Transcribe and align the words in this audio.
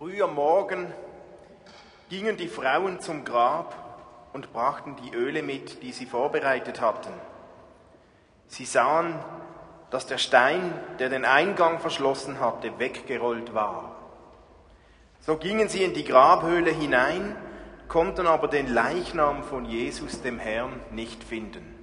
Früh 0.00 0.22
am 0.22 0.34
Morgen 0.34 0.94
gingen 2.08 2.38
die 2.38 2.48
Frauen 2.48 3.00
zum 3.00 3.22
Grab 3.22 4.30
und 4.32 4.50
brachten 4.50 4.96
die 4.96 5.14
Öle 5.14 5.42
mit, 5.42 5.82
die 5.82 5.92
sie 5.92 6.06
vorbereitet 6.06 6.80
hatten. 6.80 7.12
Sie 8.46 8.64
sahen, 8.64 9.18
dass 9.90 10.06
der 10.06 10.16
Stein, 10.16 10.72
der 11.00 11.10
den 11.10 11.26
Eingang 11.26 11.80
verschlossen 11.80 12.40
hatte, 12.40 12.78
weggerollt 12.78 13.52
war. 13.52 13.94
So 15.20 15.36
gingen 15.36 15.68
sie 15.68 15.84
in 15.84 15.92
die 15.92 16.04
Grabhöhle 16.04 16.70
hinein, 16.70 17.36
konnten 17.86 18.26
aber 18.26 18.48
den 18.48 18.72
Leichnam 18.72 19.42
von 19.42 19.66
Jesus, 19.66 20.22
dem 20.22 20.38
Herrn, 20.38 20.80
nicht 20.92 21.22
finden. 21.22 21.74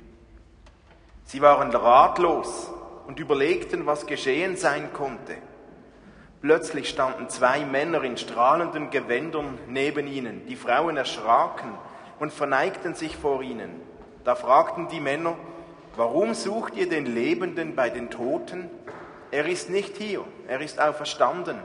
Sie 1.23 1.43
waren 1.43 1.69
ratlos 1.69 2.71
und 3.05 3.19
überlegten, 3.19 3.85
was 3.85 4.07
geschehen 4.07 4.55
sein 4.55 4.91
konnte. 4.91 5.37
Plötzlich 6.47 6.87
standen 6.87 7.27
zwei 7.27 7.65
Männer 7.65 8.03
in 8.03 8.15
strahlenden 8.15 8.89
Gewändern 8.89 9.59
neben 9.67 10.07
ihnen. 10.07 10.45
Die 10.45 10.55
Frauen 10.55 10.95
erschraken 10.95 11.73
und 12.19 12.31
verneigten 12.31 12.95
sich 12.95 13.17
vor 13.17 13.43
ihnen. 13.43 13.81
Da 14.23 14.33
fragten 14.33 14.87
die 14.87 15.01
Männer, 15.01 15.35
warum 15.97 16.33
sucht 16.33 16.77
ihr 16.77 16.87
den 16.87 17.05
Lebenden 17.05 17.75
bei 17.75 17.89
den 17.89 18.09
Toten? 18.09 18.69
Er 19.29 19.45
ist 19.45 19.69
nicht 19.69 19.97
hier, 19.97 20.23
er 20.47 20.61
ist 20.61 20.79
auferstanden. 20.79 21.57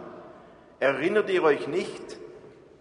Erinnert 0.80 1.30
ihr 1.30 1.45
euch 1.45 1.69
nicht, 1.69 2.17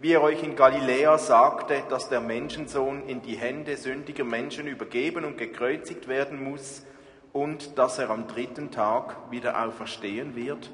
wie 0.00 0.14
er 0.14 0.24
euch 0.24 0.42
in 0.42 0.56
Galiläa 0.56 1.18
sagte, 1.18 1.84
dass 1.88 2.08
der 2.08 2.20
Menschensohn 2.20 3.06
in 3.06 3.22
die 3.22 3.36
Hände 3.36 3.76
sündiger 3.76 4.24
Menschen 4.24 4.66
übergeben 4.66 5.24
und 5.24 5.38
gekreuzigt 5.38 6.08
werden 6.08 6.42
muss 6.42 6.84
und 7.32 7.78
dass 7.78 8.00
er 8.00 8.10
am 8.10 8.26
dritten 8.26 8.72
Tag 8.72 9.30
wieder 9.30 9.64
auferstehen 9.64 10.34
wird? 10.34 10.68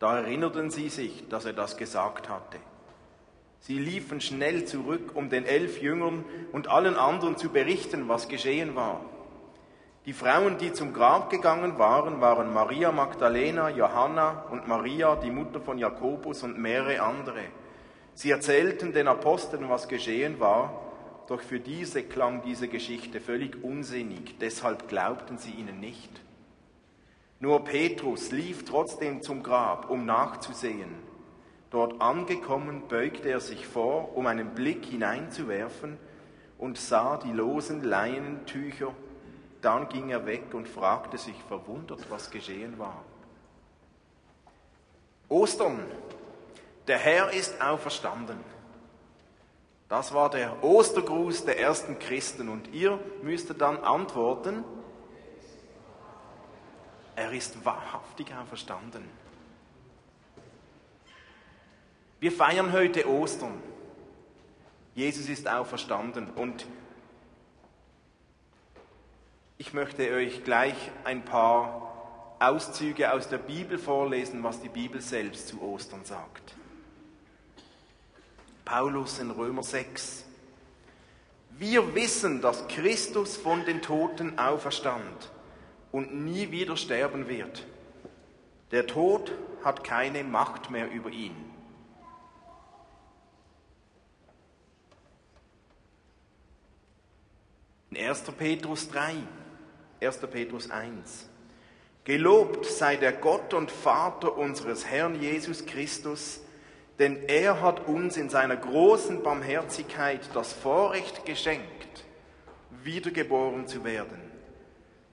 Da 0.00 0.16
erinnerten 0.16 0.70
sie 0.70 0.88
sich, 0.88 1.28
dass 1.28 1.44
er 1.44 1.52
das 1.52 1.76
gesagt 1.76 2.28
hatte. 2.28 2.58
Sie 3.60 3.78
liefen 3.78 4.22
schnell 4.22 4.64
zurück, 4.64 5.12
um 5.14 5.28
den 5.28 5.44
elf 5.44 5.80
Jüngern 5.82 6.24
und 6.52 6.68
allen 6.68 6.96
anderen 6.96 7.36
zu 7.36 7.50
berichten, 7.50 8.08
was 8.08 8.26
geschehen 8.28 8.74
war. 8.74 9.02
Die 10.06 10.14
Frauen, 10.14 10.56
die 10.56 10.72
zum 10.72 10.94
Grab 10.94 11.28
gegangen 11.28 11.78
waren, 11.78 12.22
waren 12.22 12.54
Maria 12.54 12.90
Magdalena, 12.90 13.68
Johanna 13.68 14.46
und 14.50 14.66
Maria, 14.66 15.16
die 15.16 15.30
Mutter 15.30 15.60
von 15.60 15.76
Jakobus 15.76 16.42
und 16.42 16.58
mehrere 16.58 17.02
andere. 17.02 17.42
Sie 18.14 18.30
erzählten 18.30 18.94
den 18.94 19.06
Aposteln, 19.06 19.68
was 19.68 19.86
geschehen 19.86 20.40
war, 20.40 20.80
doch 21.28 21.42
für 21.42 21.60
diese 21.60 22.02
klang 22.02 22.40
diese 22.42 22.68
Geschichte 22.68 23.20
völlig 23.20 23.62
unsinnig, 23.62 24.38
deshalb 24.40 24.88
glaubten 24.88 25.36
sie 25.36 25.52
ihnen 25.52 25.78
nicht. 25.78 26.10
Nur 27.42 27.64
Petrus 27.64 28.32
lief 28.32 28.66
trotzdem 28.66 29.22
zum 29.22 29.42
Grab, 29.42 29.88
um 29.88 30.04
nachzusehen. 30.04 30.94
Dort 31.70 32.02
angekommen 32.02 32.86
beugte 32.86 33.30
er 33.30 33.40
sich 33.40 33.66
vor, 33.66 34.14
um 34.14 34.26
einen 34.26 34.54
Blick 34.54 34.84
hineinzuwerfen 34.84 35.96
und 36.58 36.76
sah 36.76 37.16
die 37.16 37.32
losen 37.32 37.82
Leinentücher. 37.82 38.92
Dann 39.62 39.88
ging 39.88 40.10
er 40.10 40.26
weg 40.26 40.52
und 40.52 40.68
fragte 40.68 41.16
sich 41.16 41.36
verwundert, 41.48 42.10
was 42.10 42.30
geschehen 42.30 42.78
war. 42.78 43.02
Ostern, 45.30 45.78
der 46.88 46.98
Herr 46.98 47.32
ist 47.32 47.62
auferstanden. 47.62 48.38
Das 49.88 50.12
war 50.12 50.28
der 50.28 50.62
Ostergruß 50.62 51.46
der 51.46 51.58
ersten 51.58 51.98
Christen 51.98 52.50
und 52.50 52.68
ihr 52.74 52.98
müsstet 53.22 53.62
dann 53.62 53.78
antworten, 53.78 54.62
er 57.16 57.32
ist 57.32 57.64
wahrhaftig 57.64 58.34
auferstanden. 58.34 59.04
Wir 62.20 62.32
feiern 62.32 62.72
heute 62.72 63.08
Ostern. 63.08 63.62
Jesus 64.94 65.28
ist 65.28 65.48
auferstanden 65.48 66.28
und 66.30 66.66
ich 69.56 69.72
möchte 69.72 70.10
euch 70.12 70.44
gleich 70.44 70.74
ein 71.04 71.24
paar 71.24 72.36
Auszüge 72.38 73.12
aus 73.12 73.28
der 73.28 73.38
Bibel 73.38 73.78
vorlesen, 73.78 74.42
was 74.42 74.60
die 74.60 74.68
Bibel 74.68 75.00
selbst 75.00 75.48
zu 75.48 75.62
Ostern 75.62 76.04
sagt. 76.04 76.54
Paulus 78.64 79.18
in 79.18 79.30
Römer 79.30 79.62
6. 79.62 80.24
Wir 81.58 81.94
wissen, 81.94 82.40
dass 82.40 82.68
Christus 82.68 83.36
von 83.36 83.64
den 83.64 83.82
Toten 83.82 84.38
auferstand 84.38 85.30
und 85.92 86.14
nie 86.14 86.50
wieder 86.50 86.76
sterben 86.76 87.28
wird. 87.28 87.66
Der 88.70 88.86
Tod 88.86 89.32
hat 89.64 89.82
keine 89.84 90.22
Macht 90.24 90.70
mehr 90.70 90.90
über 90.90 91.10
ihn. 91.10 91.34
In 97.90 97.96
1. 97.96 98.22
Petrus 98.38 98.88
3, 98.88 99.14
1. 100.00 100.18
Petrus 100.30 100.70
1. 100.70 101.28
Gelobt 102.04 102.64
sei 102.64 102.96
der 102.96 103.12
Gott 103.12 103.52
und 103.52 103.70
Vater 103.70 104.36
unseres 104.36 104.86
Herrn 104.86 105.20
Jesus 105.20 105.66
Christus, 105.66 106.40
denn 107.00 107.24
er 107.26 107.60
hat 107.60 107.88
uns 107.88 108.16
in 108.16 108.30
seiner 108.30 108.56
großen 108.56 109.22
Barmherzigkeit 109.22 110.20
das 110.34 110.52
Vorrecht 110.52 111.26
geschenkt, 111.26 112.04
wiedergeboren 112.84 113.66
zu 113.66 113.84
werden 113.84 114.29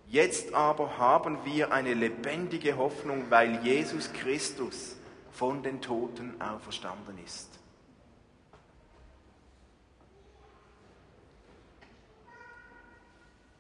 Jetzt 0.10 0.54
aber 0.54 0.98
haben 0.98 1.38
wir 1.44 1.74
eine 1.74 1.94
lebendige 1.94 2.78
Hoffnung, 2.78 3.26
weil 3.30 3.62
Jesus 3.64 4.12
Christus 4.14 4.96
von 5.32 5.62
den 5.64 5.82
Toten 5.82 6.40
auferstanden 6.42 7.18
ist. 7.26 7.50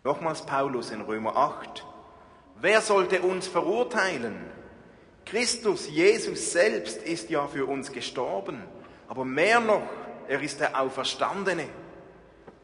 Nochmals 0.06 0.46
Paulus 0.46 0.92
in 0.92 1.02
Römer 1.02 1.36
8. 1.36 1.86
Wer 2.62 2.80
sollte 2.80 3.22
uns 3.22 3.46
verurteilen? 3.50 4.38
Christus, 5.26 5.90
Jesus 5.90 6.54
selbst 6.54 7.02
ist 7.02 7.30
ja 7.30 7.46
für 7.48 7.66
uns 7.66 7.92
gestorben, 7.92 8.64
aber 9.10 9.26
mehr 9.26 9.60
noch, 9.60 9.82
er 10.30 10.42
ist 10.42 10.62
der 10.62 10.80
Auferstandene 10.80 11.68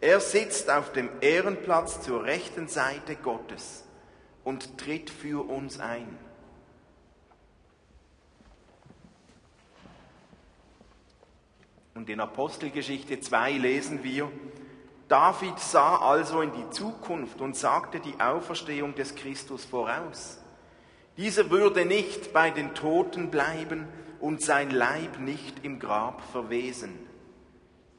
er 0.04 0.20
sitzt 0.20 0.70
auf 0.70 0.92
dem 0.92 1.10
Ehrenplatz 1.22 2.02
zur 2.02 2.26
rechten 2.26 2.68
Seite 2.68 3.16
Gottes 3.16 3.86
und 4.44 4.78
tritt 4.78 5.10
für 5.10 5.48
uns 5.50 5.80
ein. 5.80 6.20
Und 11.96 12.10
in 12.10 12.20
Apostelgeschichte 12.20 13.22
2 13.22 13.54
lesen 13.54 14.04
wir, 14.04 14.30
David 15.08 15.58
sah 15.60 15.96
also 15.96 16.42
in 16.42 16.52
die 16.52 16.70
Zukunft 16.72 17.40
und 17.40 17.56
sagte 17.56 18.02
die 18.02 18.20
Auferstehung 18.20 18.96
des 18.96 19.16
Christus 19.16 19.64
voraus. 19.64 20.38
Dieser 21.16 21.50
würde 21.50 21.86
nicht 21.86 22.34
bei 22.34 22.50
den 22.50 22.76
Toten 22.76 23.32
bleiben 23.32 23.88
und 24.20 24.42
sein 24.42 24.70
Leib 24.70 25.20
nicht 25.20 25.64
im 25.64 25.80
Grab 25.80 26.22
verwesen. 26.34 27.13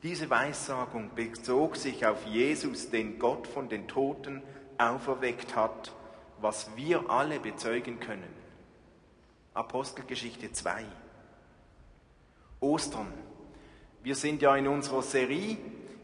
Diese 0.04 0.28
Weissagung 0.28 1.12
bezog 1.14 1.76
sich 1.76 2.04
auf 2.04 2.26
Jesus, 2.26 2.90
den 2.90 3.18
Gott 3.18 3.46
von 3.46 3.70
den 3.70 3.88
Toten 3.88 4.42
auferweckt 4.76 5.56
hat, 5.56 5.94
was 6.42 6.76
wir 6.76 7.08
alle 7.08 7.40
bezeugen 7.40 8.00
können. 8.00 8.28
Apostelgeschichte 9.54 10.52
2. 10.52 10.84
Ostern. 12.60 13.10
Wir 14.02 14.14
sind 14.14 14.42
ja 14.42 14.54
in 14.56 14.68
unserer 14.68 15.00
Serie 15.00 15.56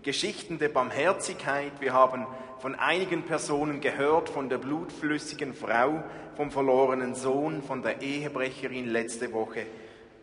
Geschichten 0.03 0.59
der 0.59 0.71
Barmherzigkeit. 0.71 1.73
Wir 1.81 1.93
haben 1.93 2.27
von 2.59 2.77
einigen 2.77 3.25
Personen 3.25 3.83
gehört, 3.83 4.31
von 4.31 4.49
der 4.49 4.57
blutflüssigen 4.57 5.53
Frau, 5.53 6.03
vom 6.37 6.51
verlorenen 6.51 7.15
Sohn, 7.15 7.63
von 7.63 7.83
der 7.83 8.01
Ehebrecherin 8.01 8.89
letzte 8.89 9.31
Woche. 9.35 9.67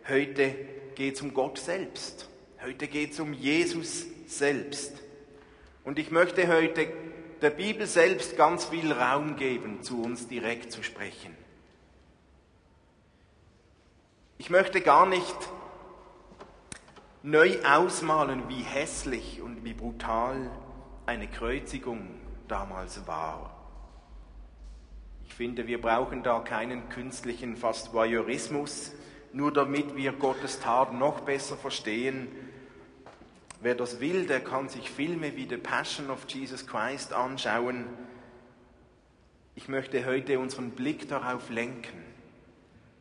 Heute 0.10 0.56
geht 0.96 1.14
es 1.14 1.22
um 1.22 1.32
Gott 1.36 1.60
selbst. 1.60 2.28
Heute 2.64 2.88
geht 2.88 3.12
es 3.12 3.20
um 3.20 3.34
Jesus 3.34 4.08
selbst. 4.26 4.94
Und 5.84 6.00
ich 6.00 6.10
möchte 6.10 6.48
heute 6.48 6.92
der 7.40 7.52
Bibel 7.52 7.86
selbst 7.86 8.36
ganz 8.36 8.66
viel 8.66 8.92
Raum 8.92 9.36
geben, 9.36 9.84
zu 9.84 10.02
uns 10.02 10.28
direkt 10.28 10.72
zu 10.72 10.82
sprechen. 10.82 11.36
Ich 14.40 14.50
möchte 14.50 14.82
gar 14.82 15.06
nicht 15.06 15.36
neu 17.22 17.58
ausmalen, 17.64 18.50
wie 18.50 18.64
hässlich 18.64 19.40
und 19.42 19.64
wie 19.64 19.74
brutal 19.74 20.50
eine 21.06 21.28
Kreuzigung 21.28 22.10
damals 22.48 23.06
war. 23.06 23.56
Ich 25.28 25.34
finde, 25.36 25.68
wir 25.68 25.80
brauchen 25.80 26.24
da 26.24 26.40
keinen 26.40 26.90
künstlichen 26.90 27.56
fast 27.56 27.94
Voyeurismus, 27.94 28.94
nur 29.32 29.54
damit 29.54 29.96
wir 29.96 30.14
Gottes 30.14 30.60
Tat 30.60 30.94
noch 30.94 31.20
besser 31.20 31.56
verstehen 31.56 32.28
Wer 33.60 33.74
das 33.74 34.00
will, 34.00 34.28
der 34.28 34.40
kann 34.40 34.70
sich 34.70 34.90
Filme 34.90 35.36
wie 35.36 35.48
The 35.48 35.58
Passion 35.58 36.12
of 36.12 36.26
Jesus 36.28 36.68
Christ 36.68 37.12
anschauen. 37.12 37.88
Ich 39.56 39.68
möchte 39.68 40.06
heute 40.06 40.38
unseren 40.38 40.72
Blick 40.72 41.10
darauf 41.10 41.50
lenken, 41.50 42.04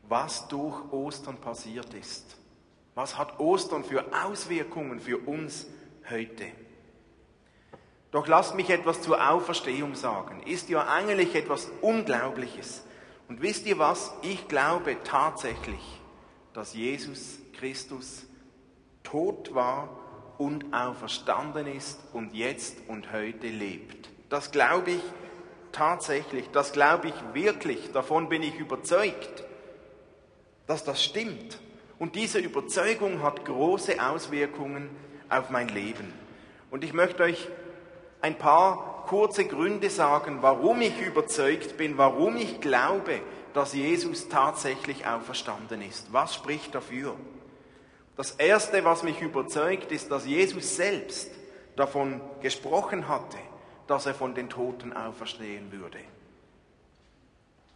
was 0.08 0.48
durch 0.48 0.92
Ostern 0.92 1.36
passiert 1.36 1.92
ist. 1.92 2.38
Was 2.94 3.18
hat 3.18 3.38
Ostern 3.38 3.84
für 3.84 4.06
Auswirkungen 4.24 5.00
für 5.00 5.18
uns 5.18 5.66
heute? 6.08 6.46
Doch 8.10 8.26
lasst 8.26 8.54
mich 8.54 8.70
etwas 8.70 9.02
zur 9.02 9.30
Auferstehung 9.30 9.94
sagen. 9.94 10.42
Ist 10.44 10.70
ja 10.70 10.88
eigentlich 10.88 11.34
etwas 11.34 11.70
Unglaubliches. 11.82 12.82
Und 13.28 13.42
wisst 13.42 13.66
ihr 13.66 13.78
was? 13.78 14.14
Ich 14.22 14.48
glaube 14.48 14.96
tatsächlich, 15.04 16.00
dass 16.54 16.72
Jesus 16.72 17.40
Christus 17.52 18.24
tot 19.02 19.54
war 19.54 20.05
und 20.38 20.72
auferstanden 20.72 21.66
ist 21.66 21.98
und 22.12 22.34
jetzt 22.34 22.76
und 22.88 23.12
heute 23.12 23.48
lebt. 23.48 24.10
Das 24.28 24.50
glaube 24.50 24.92
ich 24.92 25.02
tatsächlich, 25.72 26.50
das 26.52 26.72
glaube 26.72 27.08
ich 27.08 27.14
wirklich, 27.34 27.92
davon 27.92 28.28
bin 28.28 28.42
ich 28.42 28.58
überzeugt, 28.58 29.44
dass 30.66 30.84
das 30.84 31.02
stimmt. 31.02 31.58
Und 31.98 32.14
diese 32.14 32.38
Überzeugung 32.38 33.22
hat 33.22 33.44
große 33.44 34.02
Auswirkungen 34.04 34.90
auf 35.28 35.50
mein 35.50 35.68
Leben. 35.68 36.12
Und 36.70 36.84
ich 36.84 36.92
möchte 36.92 37.22
euch 37.22 37.48
ein 38.20 38.36
paar 38.36 39.04
kurze 39.06 39.44
Gründe 39.44 39.88
sagen, 39.88 40.38
warum 40.40 40.80
ich 40.82 41.00
überzeugt 41.00 41.76
bin, 41.76 41.96
warum 41.96 42.36
ich 42.36 42.60
glaube, 42.60 43.20
dass 43.54 43.72
Jesus 43.72 44.28
tatsächlich 44.28 45.06
auferstanden 45.06 45.80
ist. 45.80 46.12
Was 46.12 46.34
spricht 46.34 46.74
dafür? 46.74 47.14
Das 48.16 48.32
Erste, 48.32 48.84
was 48.84 49.02
mich 49.02 49.20
überzeugt, 49.20 49.92
ist, 49.92 50.10
dass 50.10 50.26
Jesus 50.26 50.76
selbst 50.76 51.30
davon 51.76 52.20
gesprochen 52.40 53.08
hatte, 53.08 53.36
dass 53.86 54.06
er 54.06 54.14
von 54.14 54.34
den 54.34 54.48
Toten 54.48 54.94
auferstehen 54.94 55.70
würde. 55.70 55.98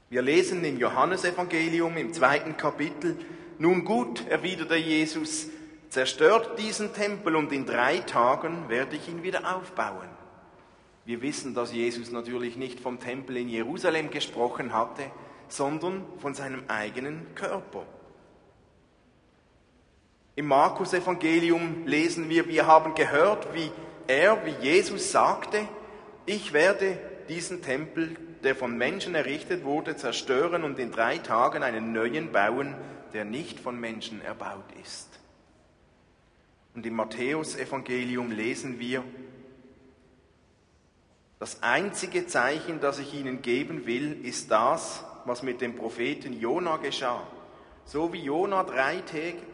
Wir 0.08 0.22
lesen 0.22 0.64
im 0.64 0.78
Johannesevangelium 0.78 1.96
im 1.96 2.12
zweiten 2.12 2.56
Kapitel, 2.56 3.16
nun 3.58 3.84
gut, 3.84 4.26
erwiderte 4.26 4.76
Jesus, 4.76 5.48
zerstört 5.90 6.58
diesen 6.58 6.94
Tempel 6.94 7.36
und 7.36 7.52
in 7.52 7.66
drei 7.66 7.98
Tagen 7.98 8.69
werde 8.69 8.96
ich 8.96 9.08
ihn 9.08 9.22
wieder 9.22 9.54
aufbauen. 9.54 10.08
Wir 11.04 11.20
wissen, 11.20 11.54
dass 11.54 11.72
Jesus 11.72 12.10
natürlich 12.10 12.56
nicht 12.56 12.81
vom 12.81 12.98
Tempel 12.98 13.36
in 13.36 13.48
Jerusalem 13.48 14.10
gesprochen 14.10 14.72
hatte, 14.72 15.02
sondern 15.48 16.04
von 16.19 16.34
seinem 16.34 16.64
eigenen 16.69 17.34
Körper. 17.34 17.84
Im 20.40 20.46
Markus-Evangelium 20.46 21.87
lesen 21.87 22.31
wir, 22.31 22.48
wir 22.48 22.66
haben 22.66 22.94
gehört, 22.94 23.52
wie 23.52 23.70
er, 24.06 24.42
wie 24.46 24.54
Jesus 24.64 25.12
sagte, 25.12 25.69
ich 26.25 26.54
werde 26.54 26.98
diesen 27.28 27.60
Tempel, 27.60 28.16
der 28.42 28.56
von 28.56 28.78
Menschen 28.78 29.14
errichtet 29.14 29.64
wurde, 29.64 29.96
zerstören 29.96 30.64
und 30.64 30.78
in 30.78 30.92
drei 30.92 31.19
Tagen 31.19 31.62
einen 31.62 31.92
neuen 31.92 32.32
bauen, 32.32 32.75
der 33.12 33.26
nicht 33.26 33.60
von 33.60 33.78
Menschen 33.78 34.22
erbaut 34.22 34.64
ist. 34.82 35.10
Und 36.75 36.86
im 36.86 36.94
Matthäus-Evangelium 36.94 38.31
lesen 38.31 38.81
wir, 38.81 39.04
das 41.38 41.62
einzige 41.62 42.26
Zeichen, 42.26 42.81
das 42.81 42.98
ich 42.98 43.12
ihnen 43.12 43.43
geben 43.43 43.84
will, 43.84 44.25
ist 44.25 44.50
das, 44.50 45.04
was 45.26 45.43
mit 45.43 45.60
dem 45.60 45.76
Propheten 45.76 46.32
Jona 46.32 46.78
geschah. 46.78 47.26
So 47.90 48.12
wie 48.12 48.20
Jona 48.20 48.62
drei, 48.62 49.02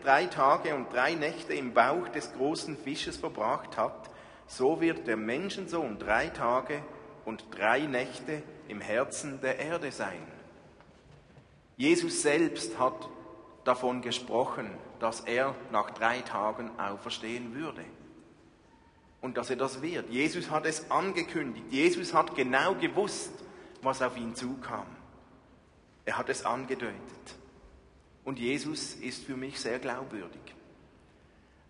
drei 0.02 0.26
Tage 0.26 0.74
und 0.74 0.92
drei 0.92 1.14
Nächte 1.14 1.54
im 1.54 1.72
Bauch 1.72 2.06
des 2.08 2.34
großen 2.34 2.76
Fisches 2.76 3.16
verbracht 3.16 3.78
hat, 3.78 4.10
so 4.46 4.78
wird 4.82 5.06
der 5.06 5.16
Menschensohn 5.16 5.98
drei 5.98 6.28
Tage 6.28 6.82
und 7.24 7.46
drei 7.50 7.86
Nächte 7.86 8.42
im 8.68 8.82
Herzen 8.82 9.40
der 9.40 9.58
Erde 9.58 9.90
sein. 9.90 10.20
Jesus 11.78 12.20
selbst 12.20 12.78
hat 12.78 13.08
davon 13.64 14.02
gesprochen, 14.02 14.70
dass 15.00 15.20
er 15.20 15.54
nach 15.72 15.92
drei 15.92 16.20
Tagen 16.20 16.78
auferstehen 16.78 17.54
würde 17.54 17.86
und 19.22 19.38
dass 19.38 19.48
er 19.48 19.56
das 19.56 19.80
wird. 19.80 20.10
Jesus 20.10 20.50
hat 20.50 20.66
es 20.66 20.90
angekündigt. 20.90 21.68
Jesus 21.70 22.12
hat 22.12 22.34
genau 22.34 22.74
gewusst, 22.74 23.32
was 23.80 24.02
auf 24.02 24.14
ihn 24.18 24.34
zukam. 24.34 24.88
Er 26.04 26.18
hat 26.18 26.28
es 26.28 26.44
angedeutet. 26.44 27.38
Und 28.26 28.40
Jesus 28.40 28.94
ist 28.94 29.22
für 29.22 29.36
mich 29.36 29.60
sehr 29.60 29.78
glaubwürdig. 29.78 30.40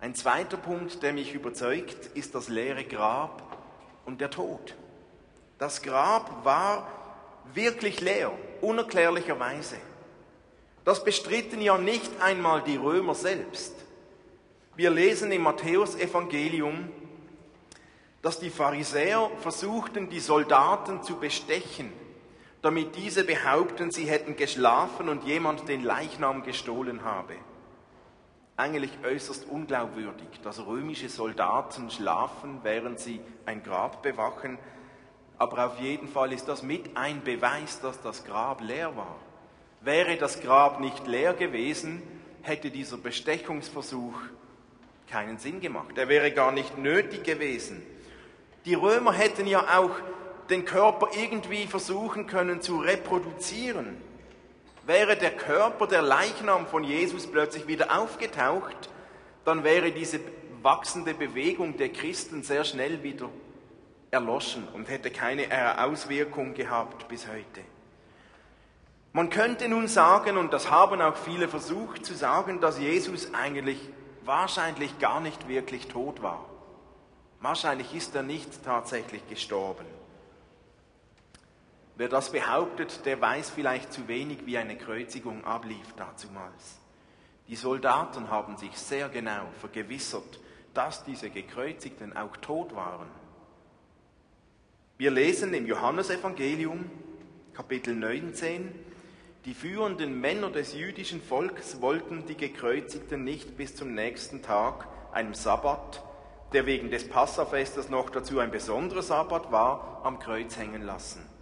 Ein 0.00 0.14
zweiter 0.14 0.56
Punkt, 0.56 1.03
der 1.03 1.12
mich 1.12 1.35
überzeugt, 1.35 2.06
ist 2.14 2.35
das 2.35 2.49
leere 2.49 2.82
Grab 2.82 3.58
und 4.06 4.23
der 4.23 4.31
Tod. 4.31 4.75
Das 5.58 5.82
Grab 5.82 6.47
war 6.47 6.91
wirklich 7.53 8.00
leer, 8.00 8.32
unerklärlicherweise. 8.62 9.76
Das 10.87 11.05
bestritten 11.05 11.61
ja 11.61 11.76
nicht 11.76 12.23
einmal 12.23 12.62
die 12.62 12.76
Römer 12.76 13.14
selbst. 13.14 13.75
Wir 14.76 14.88
lesen 14.88 15.31
im 15.32 15.43
Matthäusevangelium, 15.43 16.91
dass 18.23 18.41
die 18.41 18.50
Pharisäer 18.50 19.31
versuchten, 19.43 20.08
die 20.08 20.20
Soldaten 20.20 21.03
zu 21.03 21.17
bestechen, 21.17 21.93
damit 22.66 22.96
diese 22.96 23.22
behaupten, 23.22 23.92
sie 23.92 24.06
hätten 24.06 24.34
geschlafen 24.34 25.08
und 25.08 25.22
jemand 25.22 25.68
den 25.68 25.84
Leichnam 25.84 26.42
gestohlen 26.42 27.04
habe. 27.04 27.36
Eigentlich 28.56 28.90
äußerst 29.04 29.48
unglaubwürdig, 29.48 30.26
dass 30.42 30.66
römische 30.66 31.08
Soldaten 31.08 31.92
schlafen, 31.92 32.58
während 32.64 32.98
sie 32.98 33.20
ein 33.44 33.62
Grab 33.62 34.02
bewachen, 34.02 34.58
aber 35.38 35.64
auf 35.64 35.78
jeden 35.78 36.08
Fall 36.08 36.32
ist 36.32 36.48
das 36.48 36.64
mit 36.64 36.96
ein 36.96 37.22
Beweis, 37.22 37.80
dass 37.80 38.02
das 38.02 38.24
Grab 38.24 38.60
leer 38.60 38.96
war. 38.96 39.14
Wäre 39.80 40.16
das 40.16 40.40
Grab 40.40 40.80
nicht 40.80 41.06
leer 41.06 41.34
gewesen, 41.34 42.02
hätte 42.42 42.72
dieser 42.72 42.96
Bestechungsversuch 42.96 44.19
keinen 45.08 45.38
Sinn 45.38 45.60
gemacht. 45.60 45.96
Er 45.96 46.08
wäre 46.08 46.32
gar 46.32 46.50
nicht 46.50 46.78
nötig 46.78 47.22
gewesen. 47.22 47.80
Die 48.64 48.74
Römer 48.74 49.12
hätten 49.12 49.46
ja 49.46 49.78
auch 49.78 49.92
den 50.50 50.64
Körper 50.64 51.08
irgendwie 51.20 51.66
versuchen 51.66 52.26
können 52.26 52.60
zu 52.60 52.78
reproduzieren. 52.78 53.96
Wäre 54.84 55.16
der 55.16 55.32
Körper, 55.32 55.87
der 55.87 56.02
Leichnam 56.02 56.66
von 56.66 56.84
Jesus 56.84 57.26
plötzlich 57.26 57.66
wieder 57.66 57.98
aufgetaucht, 57.98 58.90
dann 59.44 59.64
wäre 59.64 59.90
diese 59.93 60.20
wachsende 60.62 61.14
Bewegung 61.14 61.76
der 61.76 61.88
Christen 61.90 62.43
sehr 62.43 62.64
schnell 62.64 63.02
wieder 63.02 63.28
erloschen 64.10 64.66
und 64.75 64.88
hätte 64.88 65.10
keine 65.10 65.46
Auswirkung 65.84 66.54
gehabt 66.54 67.08
bis 67.08 67.26
heute. 67.26 67.62
Man 69.12 69.31
könnte 69.31 69.69
nun 69.69 69.88
sagen, 69.88 70.37
und 70.37 70.52
das 70.52 70.70
haben 70.70 71.00
auch 71.00 71.16
viele 71.16 71.48
versucht 71.48 72.04
zu 72.04 72.14
sagen, 72.14 72.60
dass 72.60 72.78
Jesus 72.78 73.32
eigentlich 73.32 73.79
wahrscheinlich 74.24 74.98
gar 74.98 75.20
nicht 75.20 75.48
wirklich 75.48 75.88
tot 75.88 76.22
war. 76.22 76.44
Wahrscheinlich 77.41 77.94
ist 77.94 78.15
er 78.15 78.22
nicht 78.22 78.65
tatsächlich 78.65 79.26
gestorben. 79.29 79.86
Wer 81.98 82.08
das 82.10 82.31
behauptet, 82.31 83.06
der 83.06 83.20
weiß 83.20 83.50
vielleicht 83.50 83.91
zu 83.91 84.06
wenig, 84.06 84.44
wie 84.44 84.58
eine 84.58 84.76
Kreuzigung 84.76 85.44
ablief 85.44 85.94
dazumals. 85.96 86.79
Die 87.48 87.56
Soldaten 87.56 88.31
haben 88.31 88.58
sich 88.58 88.76
sehr 88.76 89.08
genau 89.08 89.46
vergewissert, 89.60 90.41
dass 90.74 91.05
diese 91.05 91.31
Gekreuzigten 91.31 92.15
auch 92.15 92.36
tot 92.36 92.74
waren. 92.74 93.08
Wir 94.98 95.10
lesen 95.10 95.55
im 95.55 95.67
Johannesevangelium, 95.67 96.91
Kapitel 97.55 97.94
19, 97.94 98.74
die 99.46 99.55
führenden 99.55 100.20
Männer 100.20 100.50
des 100.50 100.74
jüdischen 100.74 101.22
Volkes 101.22 101.81
wollten 101.81 102.26
die 102.26 102.36
Gekreuzigten 102.36 103.24
nicht 103.24 103.56
bis 103.56 103.74
zum 103.74 103.94
nächsten 103.94 104.43
Tag, 104.43 104.86
einem 105.12 105.32
Sabbat, 105.32 106.03
der 106.53 106.67
wegen 106.67 106.91
des 106.91 107.08
Passafestes 107.08 107.88
noch 107.88 108.10
dazu 108.10 108.38
ein 108.41 108.50
besonderer 108.50 109.03
Sabbat 109.03 109.50
war, 109.50 110.00
am 110.03 110.19
Kreuz 110.19 110.58
hängen 110.58 110.82
lassen. 110.82 111.35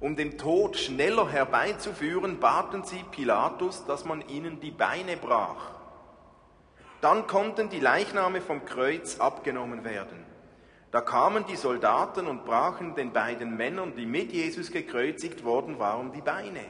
Um 0.00 0.16
den 0.16 0.38
Tod 0.38 0.78
schneller 0.78 1.28
herbeizuführen, 1.28 2.40
baten 2.40 2.84
sie 2.84 3.04
Pilatus, 3.10 3.84
dass 3.84 4.06
man 4.06 4.26
ihnen 4.28 4.58
die 4.58 4.70
Beine 4.70 5.18
brach. 5.18 5.72
Dann 7.02 7.26
konnten 7.26 7.68
die 7.68 7.80
Leichname 7.80 8.40
vom 8.40 8.64
Kreuz 8.64 9.20
abgenommen 9.20 9.84
werden. 9.84 10.24
Da 10.90 11.02
kamen 11.02 11.44
die 11.46 11.56
Soldaten 11.56 12.26
und 12.26 12.44
brachen 12.46 12.94
den 12.94 13.12
beiden 13.12 13.56
Männern, 13.56 13.94
die 13.94 14.06
mit 14.06 14.32
Jesus 14.32 14.70
gekreuzigt 14.72 15.44
worden 15.44 15.78
waren, 15.78 16.12
die 16.12 16.22
Beine. 16.22 16.64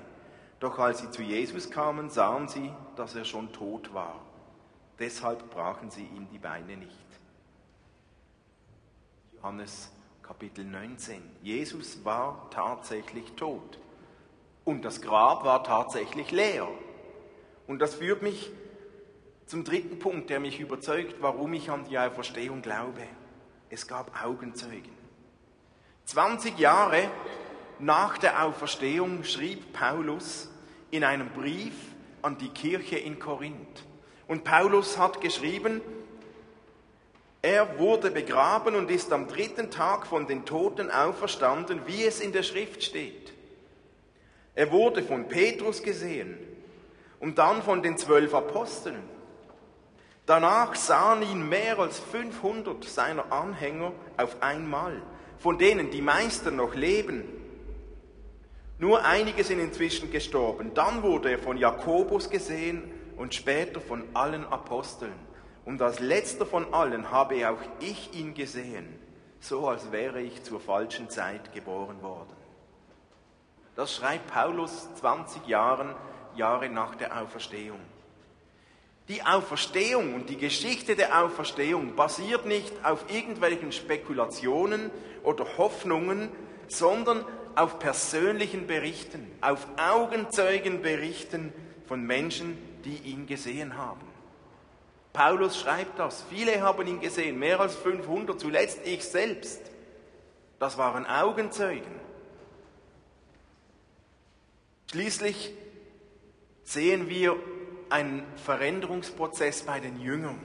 Doch 0.58 0.78
als 0.78 0.98
sie 0.98 1.10
zu 1.10 1.22
Jesus 1.22 1.70
kamen, 1.70 2.10
sahen 2.10 2.48
sie, 2.48 2.72
dass 2.96 3.14
er 3.14 3.24
schon 3.24 3.52
tot 3.52 3.94
war. 3.94 4.20
Deshalb 4.98 5.48
brachen 5.50 5.90
sie 5.90 6.04
ihm 6.04 6.28
die 6.30 6.38
Beine 6.38 6.76
nicht. 6.76 7.06
Johannes 9.32 9.90
Kapitel 10.30 10.64
19. 10.64 11.20
Jesus 11.42 12.04
war 12.04 12.48
tatsächlich 12.50 13.32
tot. 13.32 13.80
Und 14.64 14.84
das 14.84 15.02
Grab 15.02 15.44
war 15.44 15.64
tatsächlich 15.64 16.30
leer. 16.30 16.68
Und 17.66 17.80
das 17.80 17.96
führt 17.96 18.22
mich 18.22 18.48
zum 19.46 19.64
dritten 19.64 19.98
Punkt, 19.98 20.30
der 20.30 20.38
mich 20.38 20.60
überzeugt, 20.60 21.16
warum 21.20 21.52
ich 21.54 21.68
an 21.68 21.84
die 21.90 21.98
Auferstehung 21.98 22.62
glaube. 22.62 23.02
Es 23.70 23.88
gab 23.88 24.24
Augenzeugen. 24.24 24.92
20 26.04 26.56
Jahre 26.60 27.10
nach 27.80 28.16
der 28.16 28.44
Auferstehung 28.44 29.24
schrieb 29.24 29.72
Paulus 29.72 30.48
in 30.92 31.02
einem 31.02 31.30
Brief 31.30 31.74
an 32.22 32.38
die 32.38 32.50
Kirche 32.50 32.98
in 32.98 33.18
Korinth. 33.18 33.84
Und 34.28 34.44
Paulus 34.44 34.96
hat 34.96 35.20
geschrieben, 35.20 35.80
er 37.42 37.78
wurde 37.78 38.10
begraben 38.10 38.74
und 38.74 38.90
ist 38.90 39.12
am 39.12 39.26
dritten 39.26 39.70
Tag 39.70 40.06
von 40.06 40.26
den 40.26 40.44
Toten 40.44 40.90
auferstanden, 40.90 41.80
wie 41.86 42.04
es 42.04 42.20
in 42.20 42.32
der 42.32 42.42
Schrift 42.42 42.82
steht. 42.82 43.32
Er 44.54 44.70
wurde 44.70 45.02
von 45.02 45.26
Petrus 45.28 45.82
gesehen 45.82 46.36
und 47.18 47.38
dann 47.38 47.62
von 47.62 47.82
den 47.82 47.96
zwölf 47.96 48.34
Aposteln. 48.34 49.02
Danach 50.26 50.74
sahen 50.74 51.22
ihn 51.22 51.48
mehr 51.48 51.78
als 51.78 51.98
500 51.98 52.84
seiner 52.84 53.32
Anhänger 53.32 53.92
auf 54.18 54.42
einmal, 54.42 55.00
von 55.38 55.58
denen 55.58 55.90
die 55.90 56.02
meisten 56.02 56.56
noch 56.56 56.74
leben. 56.74 57.24
Nur 58.78 59.04
einige 59.04 59.44
sind 59.44 59.60
inzwischen 59.60 60.10
gestorben. 60.10 60.72
Dann 60.74 61.02
wurde 61.02 61.30
er 61.30 61.38
von 61.38 61.56
Jakobus 61.56 62.28
gesehen 62.28 62.92
und 63.16 63.34
später 63.34 63.80
von 63.80 64.04
allen 64.14 64.44
Aposteln. 64.46 65.29
Und 65.64 65.82
als 65.82 66.00
letzter 66.00 66.46
von 66.46 66.72
allen 66.72 67.10
habe 67.10 67.48
auch 67.48 67.60
ich 67.80 68.14
ihn 68.14 68.34
gesehen, 68.34 68.88
so 69.40 69.68
als 69.68 69.92
wäre 69.92 70.20
ich 70.20 70.42
zur 70.42 70.60
falschen 70.60 71.10
Zeit 71.10 71.52
geboren 71.52 72.02
worden. 72.02 72.36
Das 73.76 73.94
schreibt 73.94 74.26
Paulus 74.28 74.88
20 74.96 75.46
Jahren, 75.46 75.94
Jahre 76.34 76.68
nach 76.68 76.94
der 76.94 77.20
Auferstehung. 77.20 77.80
Die 79.08 79.22
Auferstehung 79.22 80.14
und 80.14 80.30
die 80.30 80.36
Geschichte 80.36 80.94
der 80.94 81.24
Auferstehung 81.24 81.96
basiert 81.96 82.46
nicht 82.46 82.72
auf 82.84 83.12
irgendwelchen 83.12 83.72
Spekulationen 83.72 84.90
oder 85.24 85.44
Hoffnungen, 85.58 86.28
sondern 86.68 87.24
auf 87.56 87.78
persönlichen 87.80 88.66
Berichten, 88.66 89.26
auf 89.40 89.66
Augenzeugenberichten 89.76 91.52
von 91.86 92.04
Menschen, 92.06 92.56
die 92.84 92.98
ihn 92.98 93.26
gesehen 93.26 93.76
haben. 93.76 94.09
Paulus 95.12 95.58
schreibt 95.58 95.98
das. 95.98 96.24
Viele 96.30 96.62
haben 96.62 96.86
ihn 96.86 97.00
gesehen, 97.00 97.38
mehr 97.38 97.60
als 97.60 97.74
500, 97.76 98.38
zuletzt 98.38 98.80
ich 98.84 99.04
selbst. 99.04 99.60
Das 100.58 100.78
waren 100.78 101.06
Augenzeugen. 101.06 102.00
Schließlich 104.90 105.52
sehen 106.64 107.08
wir 107.08 107.36
einen 107.88 108.24
Veränderungsprozess 108.36 109.62
bei 109.62 109.80
den 109.80 110.00
Jüngern. 110.00 110.38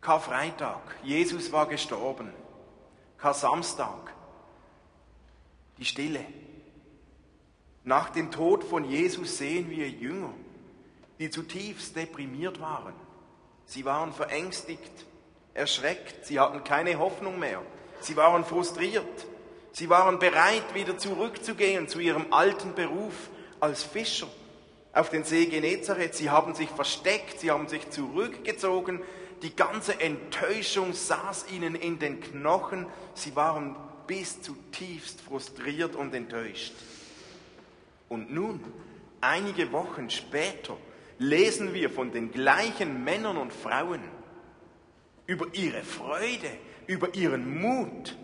Karfreitag, 0.00 0.80
Jesus 1.02 1.50
war 1.52 1.66
gestorben. 1.66 2.32
Kar-Samstag, 3.18 4.12
die 5.78 5.84
Stille. 5.84 6.24
Nach 7.84 8.10
dem 8.10 8.30
Tod 8.30 8.64
von 8.64 8.84
Jesus 8.84 9.38
sehen 9.38 9.70
wir 9.70 9.88
Jünger, 9.88 10.34
die 11.18 11.30
zutiefst 11.30 11.96
deprimiert 11.96 12.60
waren. 12.60 12.94
Sie 13.66 13.84
waren 13.84 14.12
verängstigt, 14.12 15.06
erschreckt, 15.54 16.26
sie 16.26 16.40
hatten 16.40 16.64
keine 16.64 16.98
Hoffnung 16.98 17.38
mehr, 17.38 17.62
sie 18.00 18.16
waren 18.16 18.44
frustriert, 18.44 19.26
sie 19.72 19.88
waren 19.88 20.18
bereit, 20.18 20.74
wieder 20.74 20.98
zurückzugehen 20.98 21.88
zu 21.88 22.00
ihrem 22.00 22.32
alten 22.32 22.74
Beruf 22.74 23.30
als 23.60 23.82
Fischer 23.82 24.28
auf 24.92 25.10
den 25.10 25.24
See 25.24 25.46
Genezareth. 25.46 26.14
Sie 26.14 26.30
haben 26.30 26.54
sich 26.54 26.68
versteckt, 26.68 27.40
sie 27.40 27.50
haben 27.50 27.68
sich 27.68 27.90
zurückgezogen, 27.90 29.02
die 29.42 29.54
ganze 29.54 30.00
Enttäuschung 30.00 30.92
saß 30.92 31.46
ihnen 31.50 31.74
in 31.74 31.98
den 31.98 32.20
Knochen, 32.20 32.86
sie 33.14 33.34
waren 33.36 33.76
bis 34.06 34.40
zutiefst 34.42 35.20
frustriert 35.20 35.96
und 35.96 36.14
enttäuscht. 36.14 36.74
Und 38.08 38.32
nun, 38.32 38.60
einige 39.20 39.72
Wochen 39.72 40.08
später, 40.10 40.76
lesen 41.28 41.74
wir 41.74 41.90
von 41.90 42.12
den 42.12 42.30
gleichen 42.30 43.04
Männern 43.04 43.36
und 43.36 43.52
Frauen 43.52 44.00
über 45.26 45.46
ihre 45.52 45.82
Freude, 45.82 46.50
über 46.86 47.14
ihren 47.14 47.60
Mut. 47.60 48.16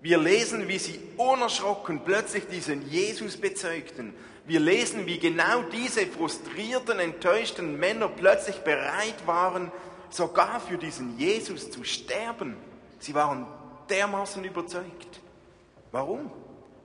Wir 0.00 0.18
lesen, 0.18 0.68
wie 0.68 0.78
sie 0.78 1.00
unerschrocken 1.16 2.00
plötzlich 2.04 2.46
diesen 2.46 2.88
Jesus 2.88 3.36
bezeugten. 3.36 4.14
Wir 4.46 4.60
lesen, 4.60 5.06
wie 5.06 5.18
genau 5.18 5.62
diese 5.62 6.06
frustrierten, 6.06 7.00
enttäuschten 7.00 7.78
Männer 7.78 8.08
plötzlich 8.08 8.58
bereit 8.58 9.26
waren, 9.26 9.72
sogar 10.10 10.60
für 10.60 10.78
diesen 10.78 11.18
Jesus 11.18 11.70
zu 11.70 11.84
sterben. 11.84 12.56
Sie 13.00 13.14
waren 13.14 13.46
dermaßen 13.90 14.42
überzeugt. 14.44 15.20
Warum? 15.90 16.30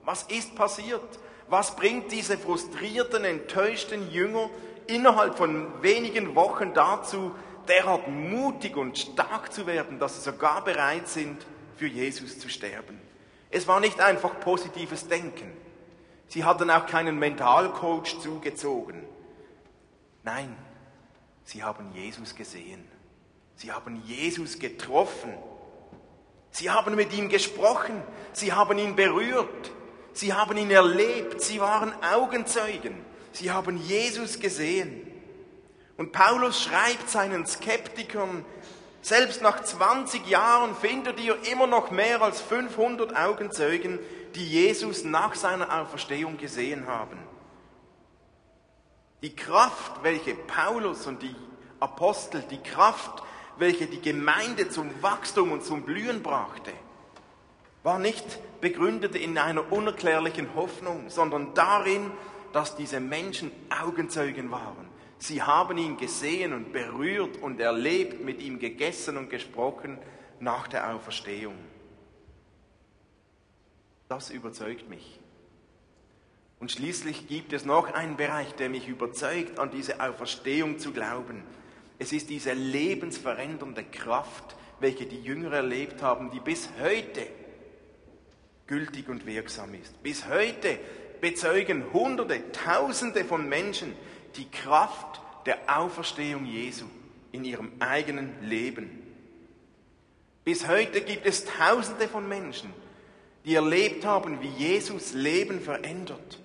Was 0.04 0.24
ist 0.24 0.54
passiert? 0.56 1.00
Was 1.48 1.76
bringt 1.76 2.10
diese 2.10 2.36
frustrierten, 2.36 3.24
enttäuschten 3.24 4.10
Jünger 4.10 4.50
innerhalb 4.86 5.36
von 5.36 5.82
wenigen 5.82 6.34
Wochen 6.34 6.74
dazu, 6.74 7.32
derart 7.68 8.08
mutig 8.08 8.76
und 8.76 8.98
stark 8.98 9.52
zu 9.52 9.66
werden, 9.66 9.98
dass 9.98 10.16
sie 10.16 10.30
sogar 10.30 10.62
bereit 10.64 11.08
sind, 11.08 11.44
für 11.76 11.86
Jesus 11.86 12.38
zu 12.38 12.48
sterben. 12.48 13.00
Es 13.50 13.66
war 13.66 13.80
nicht 13.80 14.00
einfach 14.00 14.40
positives 14.40 15.08
Denken. 15.08 15.52
Sie 16.28 16.44
hatten 16.44 16.70
auch 16.70 16.86
keinen 16.86 17.18
Mentalcoach 17.18 18.18
zugezogen. 18.20 19.04
Nein, 20.22 20.56
sie 21.44 21.62
haben 21.62 21.92
Jesus 21.94 22.34
gesehen. 22.34 22.84
Sie 23.56 23.70
haben 23.70 24.02
Jesus 24.04 24.58
getroffen. 24.58 25.32
Sie 26.50 26.70
haben 26.70 26.94
mit 26.94 27.12
ihm 27.12 27.28
gesprochen. 27.28 28.02
Sie 28.32 28.52
haben 28.52 28.78
ihn 28.78 28.96
berührt. 28.96 29.70
Sie 30.12 30.32
haben 30.32 30.56
ihn 30.56 30.70
erlebt. 30.70 31.40
Sie 31.40 31.60
waren 31.60 31.92
Augenzeugen. 32.02 33.04
Sie 33.34 33.50
haben 33.50 33.76
Jesus 33.78 34.38
gesehen. 34.38 35.10
Und 35.96 36.12
Paulus 36.12 36.62
schreibt 36.62 37.10
seinen 37.10 37.46
Skeptikern, 37.46 38.44
selbst 39.02 39.42
nach 39.42 39.62
20 39.62 40.26
Jahren 40.28 40.74
findet 40.74 41.20
ihr 41.20 41.36
immer 41.50 41.66
noch 41.66 41.90
mehr 41.90 42.22
als 42.22 42.40
500 42.40 43.14
Augenzeugen, 43.16 43.98
die 44.34 44.46
Jesus 44.46 45.04
nach 45.04 45.34
seiner 45.34 45.82
Auferstehung 45.82 46.38
gesehen 46.38 46.86
haben. 46.86 47.18
Die 49.22 49.34
Kraft, 49.34 50.02
welche 50.02 50.34
Paulus 50.34 51.06
und 51.06 51.22
die 51.22 51.34
Apostel, 51.80 52.42
die 52.50 52.62
Kraft, 52.62 53.22
welche 53.58 53.86
die 53.86 54.00
Gemeinde 54.00 54.68
zum 54.68 54.90
Wachstum 55.02 55.52
und 55.52 55.64
zum 55.64 55.82
Blühen 55.82 56.22
brachte, 56.22 56.72
war 57.82 57.98
nicht 57.98 58.24
begründet 58.60 59.14
in 59.14 59.36
einer 59.36 59.70
unerklärlichen 59.70 60.54
Hoffnung, 60.54 61.10
sondern 61.10 61.52
darin, 61.54 62.10
dass 62.54 62.76
diese 62.76 63.00
Menschen 63.00 63.50
Augenzeugen 63.68 64.48
waren. 64.52 64.88
Sie 65.18 65.42
haben 65.42 65.76
ihn 65.76 65.96
gesehen 65.96 66.52
und 66.52 66.72
berührt 66.72 67.36
und 67.38 67.58
erlebt, 67.58 68.24
mit 68.24 68.40
ihm 68.40 68.60
gegessen 68.60 69.16
und 69.16 69.28
gesprochen 69.28 69.98
nach 70.38 70.68
der 70.68 70.94
Auferstehung. 70.94 71.56
Das 74.08 74.30
überzeugt 74.30 74.88
mich. 74.88 75.18
Und 76.60 76.70
schließlich 76.70 77.26
gibt 77.26 77.52
es 77.52 77.64
noch 77.64 77.92
einen 77.92 78.16
Bereich, 78.16 78.54
der 78.54 78.68
mich 78.68 78.86
überzeugt, 78.86 79.58
an 79.58 79.72
diese 79.72 80.00
Auferstehung 80.00 80.78
zu 80.78 80.92
glauben. 80.92 81.42
Es 81.98 82.12
ist 82.12 82.30
diese 82.30 82.52
lebensverändernde 82.52 83.82
Kraft, 83.82 84.54
welche 84.78 85.06
die 85.06 85.20
Jünger 85.20 85.52
erlebt 85.52 86.02
haben, 86.02 86.30
die 86.30 86.40
bis 86.40 86.68
heute 86.80 87.26
gültig 88.68 89.08
und 89.08 89.26
wirksam 89.26 89.74
ist. 89.74 90.00
Bis 90.04 90.28
heute 90.28 90.78
bezeugen 91.24 91.90
Hunderte, 91.94 92.52
Tausende 92.52 93.24
von 93.24 93.48
Menschen 93.48 93.96
die 94.36 94.44
Kraft 94.50 95.22
der 95.46 95.56
Auferstehung 95.74 96.44
Jesu 96.44 96.84
in 97.32 97.46
ihrem 97.46 97.72
eigenen 97.80 98.34
Leben. 98.42 98.90
Bis 100.44 100.68
heute 100.68 101.00
gibt 101.00 101.24
es 101.24 101.46
Tausende 101.46 102.08
von 102.08 102.28
Menschen, 102.28 102.74
die 103.46 103.54
erlebt 103.54 104.04
haben, 104.04 104.42
wie 104.42 104.48
Jesus 104.48 105.14
Leben 105.14 105.62
verändert. 105.62 106.40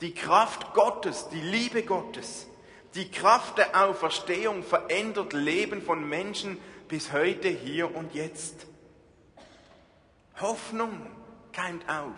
Die 0.00 0.14
Kraft 0.14 0.72
Gottes, 0.72 1.28
die 1.28 1.42
Liebe 1.42 1.82
Gottes, 1.82 2.46
die 2.94 3.10
Kraft 3.10 3.58
der 3.58 3.84
Auferstehung 3.84 4.62
verändert 4.62 5.34
Leben 5.34 5.82
von 5.82 6.08
Menschen 6.08 6.56
bis 6.88 7.12
heute, 7.12 7.48
hier 7.48 7.94
und 7.94 8.14
jetzt. 8.14 8.66
Hoffnung 10.40 11.02
keimt 11.52 11.86
auf. 11.86 12.16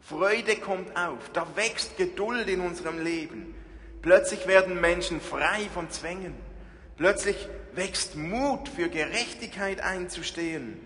Freude 0.00 0.56
kommt 0.56 0.96
auf, 0.96 1.30
da 1.32 1.46
wächst 1.54 1.96
Geduld 1.96 2.48
in 2.48 2.60
unserem 2.60 3.02
Leben. 3.02 3.54
Plötzlich 4.02 4.46
werden 4.46 4.80
Menschen 4.80 5.20
frei 5.20 5.68
von 5.72 5.90
Zwängen. 5.90 6.34
Plötzlich 6.96 7.48
wächst 7.74 8.16
Mut, 8.16 8.68
für 8.68 8.88
Gerechtigkeit 8.88 9.80
einzustehen. 9.80 10.80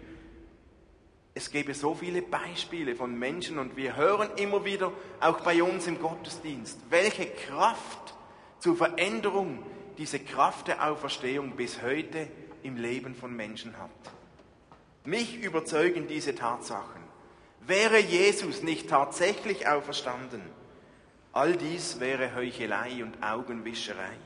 Es 1.34 1.50
gäbe 1.50 1.74
so 1.74 1.94
viele 1.94 2.22
Beispiele 2.22 2.94
von 2.94 3.18
Menschen 3.18 3.58
und 3.58 3.76
wir 3.76 3.96
hören 3.96 4.30
immer 4.36 4.64
wieder, 4.64 4.92
auch 5.20 5.40
bei 5.40 5.62
uns 5.62 5.86
im 5.88 6.00
Gottesdienst, 6.00 6.78
welche 6.90 7.26
Kraft 7.26 8.14
zur 8.60 8.76
Veränderung 8.76 9.64
diese 9.98 10.20
Kraft 10.20 10.68
der 10.68 10.88
Auferstehung 10.88 11.56
bis 11.56 11.82
heute 11.82 12.28
im 12.62 12.76
Leben 12.76 13.14
von 13.14 13.34
Menschen 13.34 13.76
hat. 13.78 13.90
Mich 15.04 15.42
überzeugen 15.42 16.06
diese 16.06 16.34
Tatsachen. 16.34 17.03
Wäre 17.66 17.98
Jesus 17.98 18.62
nicht 18.62 18.88
tatsächlich 18.90 19.66
auferstanden, 19.66 20.42
all 21.32 21.56
dies 21.56 22.00
wäre 22.00 22.34
Heuchelei 22.34 23.02
und 23.02 23.22
Augenwischerei. 23.22 24.16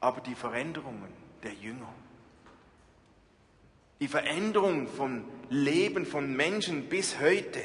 aber 0.00 0.20
die 0.20 0.34
Veränderungen 0.34 1.12
der 1.42 1.52
Jünger. 1.52 1.92
Die 4.00 4.08
Veränderung 4.08 4.88
von 4.88 5.24
Leben 5.50 6.06
von 6.06 6.34
Menschen 6.34 6.88
bis 6.88 7.20
heute 7.20 7.60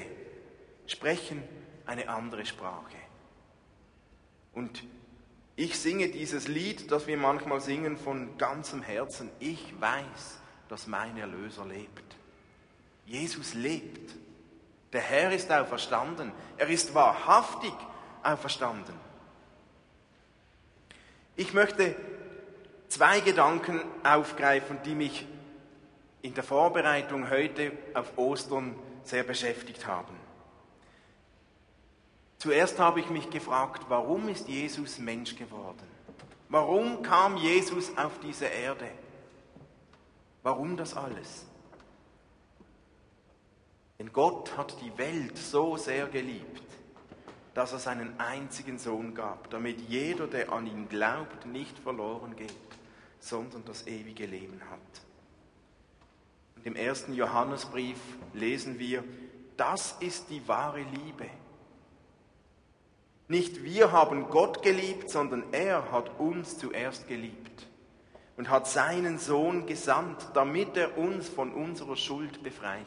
sprechen 0.86 1.42
eine 1.86 2.10
andere 2.10 2.46
Sprache. 2.46 2.98
Und 4.54 4.84
ich 5.56 5.80
singe 5.80 6.10
dieses 6.10 6.50
Lied, 6.50 6.92
das 6.92 7.08
wir 7.08 7.16
manchmal 7.16 7.62
singen, 7.62 7.98
von 7.98 8.38
ganzem 8.38 8.82
Herzen. 8.82 9.30
Ich 9.40 9.74
weiß, 9.80 10.40
dass 10.68 10.88
mein 10.88 11.18
Erlöser 11.18 11.66
lebt. 11.66 12.16
Jesus 13.06 13.54
lebt. 13.54 14.16
Der 14.96 15.02
Herr 15.02 15.30
ist 15.34 15.52
auferstanden. 15.52 16.32
Er 16.56 16.70
ist 16.70 16.96
wahrhaftig 16.96 17.74
auferstanden. 18.24 18.96
Ich 21.36 21.54
möchte 21.54 21.94
zwei 22.88 23.20
Gedanken 23.20 23.82
aufgreifen, 24.06 24.80
die 24.86 24.96
mich 24.96 25.28
in 26.22 26.34
der 26.34 26.46
Vorbereitung 26.46 27.30
heute 27.30 27.74
auf 27.94 28.18
Ostern 28.18 28.74
sehr 29.04 29.24
beschäftigt 29.24 29.86
haben. 29.86 30.16
Zuerst 32.38 32.80
habe 32.80 33.02
ich 33.02 33.10
mich 33.10 33.30
gefragt, 33.30 33.84
warum 33.90 34.30
ist 34.30 34.48
Jesus 34.48 34.98
Mensch 34.98 35.36
geworden? 35.36 35.90
Warum 36.48 37.04
kam 37.04 37.36
Jesus 37.36 37.98
auf 37.98 38.18
diese 38.22 38.46
Erde? 38.46 38.88
Warum 40.42 40.78
das 40.78 40.96
alles? 40.96 41.46
Denn 44.00 44.12
Gott 44.12 44.58
hat 44.58 44.76
die 44.82 44.98
Welt 44.98 45.38
so 45.38 45.78
sehr 45.78 46.08
geliebt, 46.08 46.64
dass 47.54 47.72
er 47.72 47.80
seinen 47.80 48.20
einzigen 48.20 48.78
Sohn 48.78 49.16
gab, 49.16 49.50
damit 49.50 49.80
jeder, 49.90 50.28
der 50.28 50.52
an 50.52 50.68
ihn 50.68 50.90
glaubt, 50.90 51.46
nicht 51.46 51.80
verloren 51.80 52.36
geht, 52.36 52.54
sondern 53.20 53.64
das 53.64 53.88
ewige 53.88 54.26
Leben 54.26 54.60
hat. 54.70 54.80
Und 56.58 56.66
im 56.66 56.76
ersten 56.76 57.14
Johannesbrief 57.14 57.98
lesen 58.34 58.78
wir, 58.78 59.04
das 59.56 59.96
ist 60.02 60.30
die 60.30 60.46
wahre 60.48 60.82
Liebe. 60.82 61.30
Nicht 63.28 63.64
wir 63.64 63.92
haben 63.94 64.30
Gott 64.30 64.62
geliebt, 64.62 65.10
sondern 65.10 65.46
er 65.54 65.92
hat 65.92 66.20
uns 66.20 66.58
zuerst 66.58 67.08
geliebt 67.08 67.68
und 68.38 68.50
hat 68.50 68.68
seinen 68.68 69.18
Sohn 69.18 69.66
gesandt, 69.66 70.28
damit 70.34 70.76
er 70.76 70.98
uns 70.98 71.30
von 71.30 71.54
unserer 71.54 71.96
Schuld 71.96 72.44
befreit. 72.44 72.86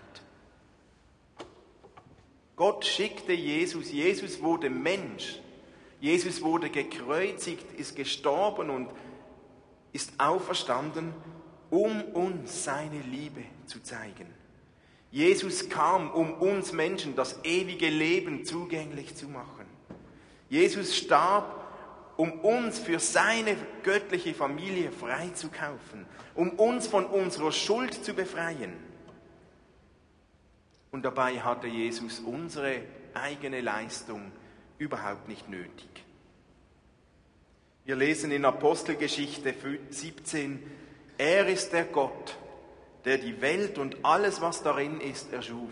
Gott 2.58 2.84
schickte 2.84 3.32
Jesus, 3.32 3.92
Jesus 3.92 4.42
wurde 4.42 4.68
Mensch, 4.68 5.38
Jesus 6.00 6.42
wurde 6.42 6.70
gekreuzigt, 6.70 7.64
ist 7.78 7.94
gestorben 7.94 8.68
und 8.68 8.90
ist 9.92 10.12
auferstanden, 10.18 11.14
um 11.70 12.02
uns 12.02 12.64
seine 12.64 13.00
Liebe 13.00 13.44
zu 13.66 13.80
zeigen. 13.80 14.26
Jesus 15.12 15.68
kam, 15.68 16.10
um 16.10 16.34
uns 16.34 16.72
Menschen 16.72 17.14
das 17.14 17.38
ewige 17.44 17.88
Leben 17.88 18.44
zugänglich 18.44 19.14
zu 19.14 19.28
machen. 19.28 19.66
Jesus 20.48 20.96
starb, 20.96 21.64
um 22.16 22.40
uns 22.40 22.80
für 22.80 22.98
seine 22.98 23.56
göttliche 23.84 24.34
Familie 24.34 24.90
freizukaufen, 24.90 26.06
um 26.34 26.50
uns 26.50 26.88
von 26.88 27.06
unserer 27.06 27.52
Schuld 27.52 27.94
zu 27.94 28.14
befreien. 28.14 28.87
Und 30.98 31.04
dabei 31.04 31.38
hatte 31.38 31.68
Jesus 31.68 32.18
unsere 32.18 32.80
eigene 33.14 33.60
Leistung 33.60 34.32
überhaupt 34.78 35.28
nicht 35.28 35.48
nötig. 35.48 35.88
Wir 37.84 37.94
lesen 37.94 38.32
in 38.32 38.44
Apostelgeschichte 38.44 39.54
17, 39.90 40.60
er 41.16 41.46
ist 41.46 41.72
der 41.72 41.84
Gott, 41.84 42.36
der 43.04 43.18
die 43.18 43.40
Welt 43.40 43.78
und 43.78 44.04
alles, 44.04 44.40
was 44.40 44.64
darin 44.64 45.00
ist, 45.00 45.32
erschuf. 45.32 45.70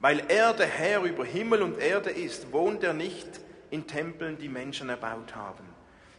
Weil 0.00 0.24
er 0.26 0.52
der 0.52 0.66
Herr 0.66 1.04
über 1.04 1.24
Himmel 1.24 1.62
und 1.62 1.78
Erde 1.78 2.10
ist, 2.10 2.50
wohnt 2.50 2.82
er 2.82 2.94
nicht 2.94 3.28
in 3.70 3.86
Tempeln, 3.86 4.36
die 4.36 4.48
Menschen 4.48 4.88
erbaut 4.88 5.36
haben. 5.36 5.62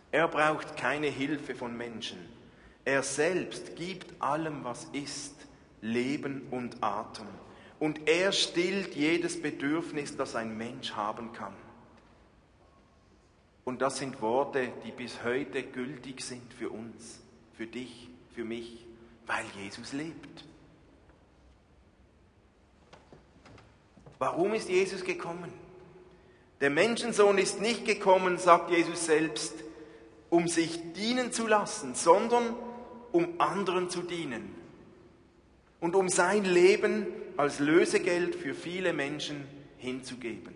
Er 0.10 0.30
braucht 0.30 0.78
keine 0.78 1.08
Hilfe 1.08 1.54
von 1.54 1.76
Menschen. 1.76 2.20
Er 2.86 3.04
selbst 3.04 3.76
gibt 3.76 4.22
allem, 4.22 4.64
was 4.64 4.86
ist, 4.94 5.36
Leben 5.82 6.48
und 6.50 6.82
Atem. 6.82 7.28
Und 7.84 8.08
er 8.08 8.32
stillt 8.32 8.96
jedes 8.96 9.42
Bedürfnis, 9.42 10.16
das 10.16 10.38
ein 10.38 10.58
Mensch 10.58 10.94
haben 10.94 11.34
kann. 11.34 11.54
Und 13.66 13.82
das 13.82 13.98
sind 13.98 14.22
Worte, 14.22 14.72
die 14.86 14.92
bis 14.92 15.22
heute 15.26 15.64
gültig 15.64 16.22
sind 16.22 16.54
für 16.54 16.70
uns, 16.70 17.20
für 17.58 17.68
dich, 17.68 18.08
für 18.34 18.46
mich, 18.46 18.86
weil 19.28 19.44
Jesus 19.62 19.92
lebt. 19.92 20.46
Warum 24.18 24.54
ist 24.54 24.70
Jesus 24.70 25.04
gekommen? 25.04 25.52
Der 26.62 26.70
Menschensohn 26.70 27.38
ist 27.38 27.60
nicht 27.60 27.84
gekommen, 27.84 28.38
sagt 28.38 28.72
Jesus 28.72 29.08
selbst, 29.08 29.56
um 30.30 30.48
sich 30.48 30.94
dienen 30.94 31.34
zu 31.34 31.48
lassen, 31.48 31.96
sondern 31.96 32.56
um 33.12 33.42
anderen 33.42 33.90
zu 33.90 34.04
dienen 34.04 34.56
und 35.82 35.98
um 35.98 36.08
sein 36.08 36.46
Leben 36.46 37.08
als 37.38 37.60
Lösegeld 37.60 38.36
für 38.36 38.54
viele 38.54 38.94
Menschen 38.94 39.48
hinzugeben. 39.78 40.54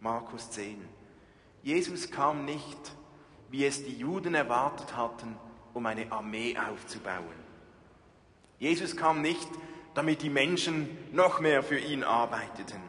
Markus 0.00 0.50
10. 0.50 0.76
Jesus 1.62 2.10
kam 2.10 2.44
nicht, 2.44 2.92
wie 3.50 3.64
es 3.64 3.84
die 3.84 3.96
Juden 3.96 4.34
erwartet 4.34 4.96
hatten, 4.96 5.36
um 5.74 5.84
eine 5.86 6.10
Armee 6.12 6.56
aufzubauen. 6.56 7.46
Jesus 8.58 8.96
kam 8.96 9.20
nicht, 9.20 9.48
damit 9.94 10.22
die 10.22 10.30
Menschen 10.30 10.88
noch 11.12 11.40
mehr 11.40 11.62
für 11.62 11.78
ihn 11.78 12.04
arbeiteten. 12.04 12.80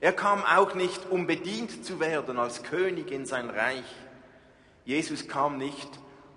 Er 0.00 0.12
kam 0.12 0.42
auch 0.44 0.74
nicht, 0.74 1.10
um 1.10 1.26
bedient 1.26 1.84
zu 1.84 2.00
werden 2.00 2.38
als 2.38 2.62
König 2.64 3.10
in 3.10 3.24
sein 3.24 3.48
Reich. 3.48 3.84
Jesus 4.84 5.28
kam 5.28 5.58
nicht, 5.58 5.88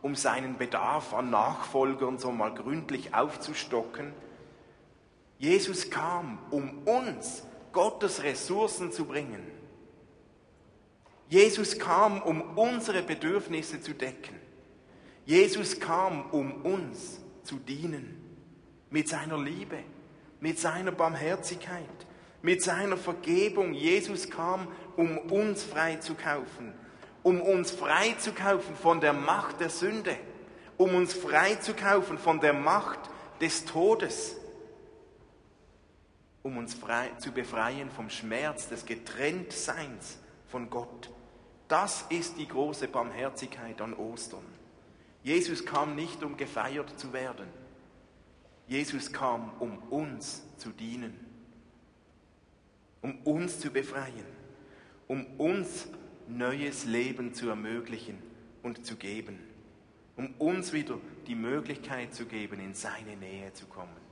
um 0.01 0.15
seinen 0.15 0.57
Bedarf 0.57 1.13
an 1.13 1.31
Nachfolgern 1.31 2.19
so 2.19 2.31
mal 2.31 2.53
gründlich 2.53 3.15
aufzustocken. 3.15 4.13
Jesus 5.37 5.89
kam, 5.89 6.39
um 6.51 6.83
uns 6.85 7.43
Gottes 7.71 8.23
Ressourcen 8.23 8.91
zu 8.91 9.05
bringen. 9.05 9.43
Jesus 11.27 11.77
kam, 11.77 12.21
um 12.21 12.57
unsere 12.57 13.01
Bedürfnisse 13.01 13.81
zu 13.81 13.93
decken. 13.93 14.39
Jesus 15.25 15.79
kam, 15.79 16.29
um 16.31 16.61
uns 16.63 17.19
zu 17.43 17.57
dienen. 17.57 18.21
Mit 18.89 19.09
seiner 19.09 19.37
Liebe, 19.37 19.79
mit 20.39 20.59
seiner 20.59 20.91
Barmherzigkeit, 20.91 21.83
mit 22.41 22.61
seiner 22.61 22.95
Vergebung. 22.95 23.73
Jesus 23.73 24.29
kam, 24.29 24.67
um 24.95 25.17
uns 25.17 25.63
frei 25.63 25.95
zu 25.95 26.13
kaufen. 26.13 26.73
Um 27.23 27.41
uns 27.41 27.71
frei 27.71 28.15
zu 28.19 28.31
kaufen 28.31 28.75
von 28.75 29.01
der 29.01 29.13
Macht 29.13 29.59
der 29.59 29.69
Sünde. 29.69 30.15
Um 30.77 30.93
uns 30.93 31.13
frei 31.13 31.55
zu 31.55 31.73
kaufen 31.73 32.19
von 32.19 32.39
der 32.39 32.53
Macht 32.53 32.99
des 33.41 33.65
Todes. 33.65 34.37
Um 36.45 36.57
uns 36.57 36.75
frei, 36.75 37.09
zu 37.17 37.31
befreien 37.31 37.89
vom 37.89 38.07
Schmerz 38.11 38.69
des 38.69 38.85
Getrenntseins 38.85 40.19
von 40.45 40.69
Gott. 40.69 41.09
Das 41.67 42.05
ist 42.09 42.37
die 42.37 42.47
große 42.47 42.87
Barmherzigkeit 42.87 43.81
an 43.81 43.95
Ostern. 43.95 44.45
Jesus 45.23 45.65
kam 45.65 45.95
nicht, 45.95 46.21
um 46.21 46.37
gefeiert 46.37 46.99
zu 46.99 47.13
werden. 47.13 47.47
Jesus 48.67 49.11
kam, 49.11 49.53
um 49.59 49.79
uns 49.89 50.43
zu 50.57 50.69
dienen, 50.69 51.19
um 53.01 53.17
uns 53.23 53.59
zu 53.59 53.71
befreien, 53.71 54.27
um 55.07 55.25
uns 55.39 55.87
neues 56.27 56.85
Leben 56.85 57.33
zu 57.33 57.49
ermöglichen 57.49 58.21
und 58.61 58.85
zu 58.85 58.97
geben, 58.97 59.39
um 60.15 60.35
uns 60.37 60.73
wieder 60.73 60.99
die 61.25 61.33
Möglichkeit 61.33 62.13
zu 62.13 62.27
geben, 62.27 62.59
in 62.59 62.75
seine 62.75 63.17
Nähe 63.17 63.51
zu 63.53 63.65
kommen. 63.65 64.04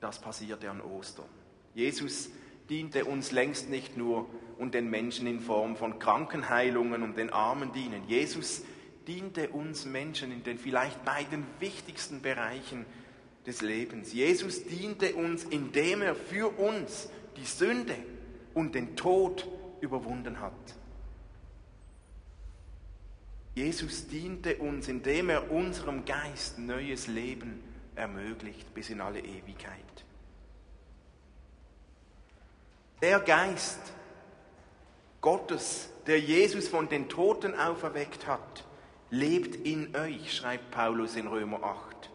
Das 0.00 0.20
passierte 0.20 0.70
an 0.70 0.80
Ostern. 0.80 1.26
Jesus 1.74 2.30
diente 2.68 3.04
uns 3.04 3.32
längst 3.32 3.68
nicht 3.70 3.96
nur 3.96 4.28
und 4.58 4.74
den 4.74 4.90
Menschen 4.90 5.26
in 5.26 5.40
Form 5.40 5.76
von 5.76 5.98
Krankenheilungen 5.98 7.02
und 7.02 7.16
den 7.16 7.30
Armen 7.30 7.72
dienen. 7.72 8.02
Jesus 8.08 8.62
diente 9.06 9.48
uns 9.50 9.86
Menschen 9.86 10.32
in 10.32 10.42
den 10.42 10.58
vielleicht 10.58 11.04
beiden 11.04 11.46
wichtigsten 11.60 12.20
Bereichen 12.20 12.84
des 13.46 13.62
Lebens. 13.62 14.12
Jesus 14.12 14.64
diente 14.64 15.14
uns, 15.14 15.44
indem 15.44 16.02
er 16.02 16.14
für 16.14 16.48
uns 16.58 17.08
die 17.36 17.46
Sünde 17.46 17.96
und 18.54 18.74
den 18.74 18.96
Tod 18.96 19.48
überwunden 19.80 20.40
hat. 20.40 20.52
Jesus 23.54 24.06
diente 24.06 24.56
uns, 24.58 24.86
indem 24.88 25.30
er 25.30 25.50
unserem 25.50 26.04
Geist 26.04 26.58
neues 26.58 27.06
Leben 27.06 27.62
ermöglicht 27.98 28.72
bis 28.74 28.90
in 28.90 29.00
alle 29.00 29.20
Ewigkeit. 29.20 29.74
Der 33.02 33.20
Geist, 33.20 33.80
Gottes, 35.20 35.90
der 36.06 36.18
Jesus 36.18 36.68
von 36.68 36.88
den 36.88 37.08
Toten 37.08 37.54
auferweckt 37.54 38.26
hat, 38.26 38.64
lebt 39.10 39.54
in 39.66 39.94
euch, 39.94 40.34
schreibt 40.34 40.70
Paulus 40.70 41.16
in 41.16 41.26
Römer 41.26 41.62
8. 41.62 42.10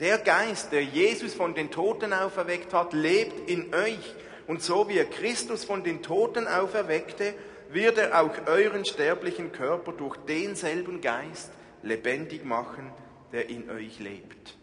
Der 0.00 0.18
Geist, 0.18 0.72
der 0.72 0.84
Jesus 0.84 1.34
von 1.34 1.54
den 1.54 1.70
Toten 1.70 2.12
auferweckt 2.12 2.72
hat, 2.72 2.92
lebt 2.92 3.48
in 3.50 3.74
euch. 3.74 4.14
Und 4.46 4.62
so 4.62 4.88
wie 4.88 4.98
er 4.98 5.04
Christus 5.04 5.64
von 5.64 5.82
den 5.82 6.02
Toten 6.02 6.46
auferweckte, 6.46 7.34
wird 7.70 7.98
er 7.98 8.20
auch 8.20 8.46
euren 8.46 8.84
sterblichen 8.84 9.52
Körper 9.52 9.92
durch 9.92 10.16
denselben 10.16 11.00
Geist 11.00 11.50
lebendig 11.82 12.44
machen, 12.44 12.92
der 13.32 13.50
in 13.50 13.68
euch 13.70 13.98
lebt. 13.98 14.56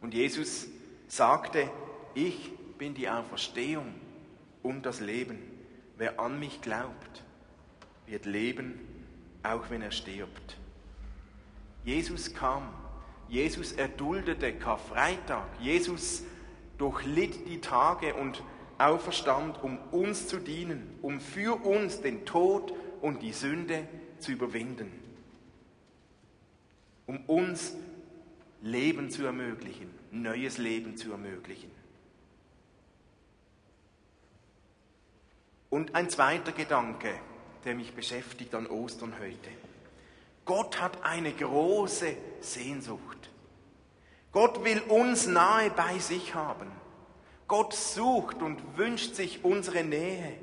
Und 0.00 0.14
Jesus 0.14 0.68
sagte, 1.08 1.70
ich 2.14 2.50
bin 2.78 2.94
die 2.94 3.08
Auferstehung 3.08 3.94
und 4.62 4.86
das 4.86 5.00
Leben. 5.00 5.38
Wer 5.96 6.20
an 6.20 6.38
mich 6.38 6.60
glaubt, 6.60 7.24
wird 8.06 8.24
leben, 8.24 8.78
auch 9.42 9.70
wenn 9.70 9.82
er 9.82 9.90
stirbt. 9.90 10.56
Jesus 11.84 12.34
kam, 12.34 12.68
Jesus 13.28 13.72
erduldete 13.72 14.52
Karfreitag, 14.52 15.46
Jesus 15.60 16.22
durchlitt 16.78 17.46
die 17.48 17.60
Tage 17.60 18.14
und 18.14 18.42
auferstand, 18.78 19.62
um 19.62 19.78
uns 19.90 20.28
zu 20.28 20.38
dienen, 20.38 20.98
um 21.02 21.20
für 21.20 21.64
uns 21.64 22.00
den 22.00 22.24
Tod 22.24 22.72
und 23.00 23.22
die 23.22 23.32
Sünde 23.32 23.86
zu 24.18 24.32
überwinden, 24.32 24.90
um 27.06 27.18
uns 27.26 27.74
Leben 28.60 29.10
zu 29.10 29.24
ermöglichen, 29.24 29.90
neues 30.10 30.58
Leben 30.58 30.96
zu 30.96 31.12
ermöglichen. 31.12 31.70
Und 35.70 35.94
ein 35.94 36.08
zweiter 36.08 36.52
Gedanke, 36.52 37.12
der 37.64 37.74
mich 37.74 37.92
beschäftigt 37.94 38.54
an 38.54 38.66
Ostern 38.66 39.14
heute. 39.20 39.50
Gott 40.44 40.80
hat 40.80 41.04
eine 41.04 41.32
große 41.32 42.16
Sehnsucht. 42.40 43.30
Gott 44.32 44.64
will 44.64 44.80
uns 44.88 45.26
nahe 45.26 45.70
bei 45.70 45.98
sich 45.98 46.34
haben. 46.34 46.70
Gott 47.46 47.74
sucht 47.74 48.42
und 48.42 48.76
wünscht 48.76 49.14
sich 49.14 49.44
unsere 49.44 49.84
Nähe. 49.84 50.34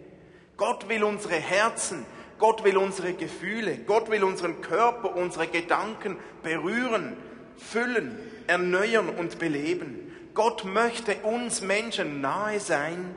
Gott 0.57 0.89
will 0.89 1.03
unsere 1.03 1.35
Herzen, 1.35 2.05
Gott 2.37 2.63
will 2.63 2.77
unsere 2.77 3.13
Gefühle, 3.13 3.77
Gott 3.79 4.09
will 4.09 4.23
unseren 4.23 4.61
Körper, 4.61 5.15
unsere 5.15 5.47
Gedanken 5.47 6.17
berühren, 6.43 7.17
füllen, 7.57 8.17
erneuern 8.47 9.09
und 9.09 9.39
beleben. 9.39 10.11
Gott 10.33 10.65
möchte 10.65 11.15
uns 11.23 11.61
Menschen 11.61 12.21
nahe 12.21 12.59
sein, 12.59 13.15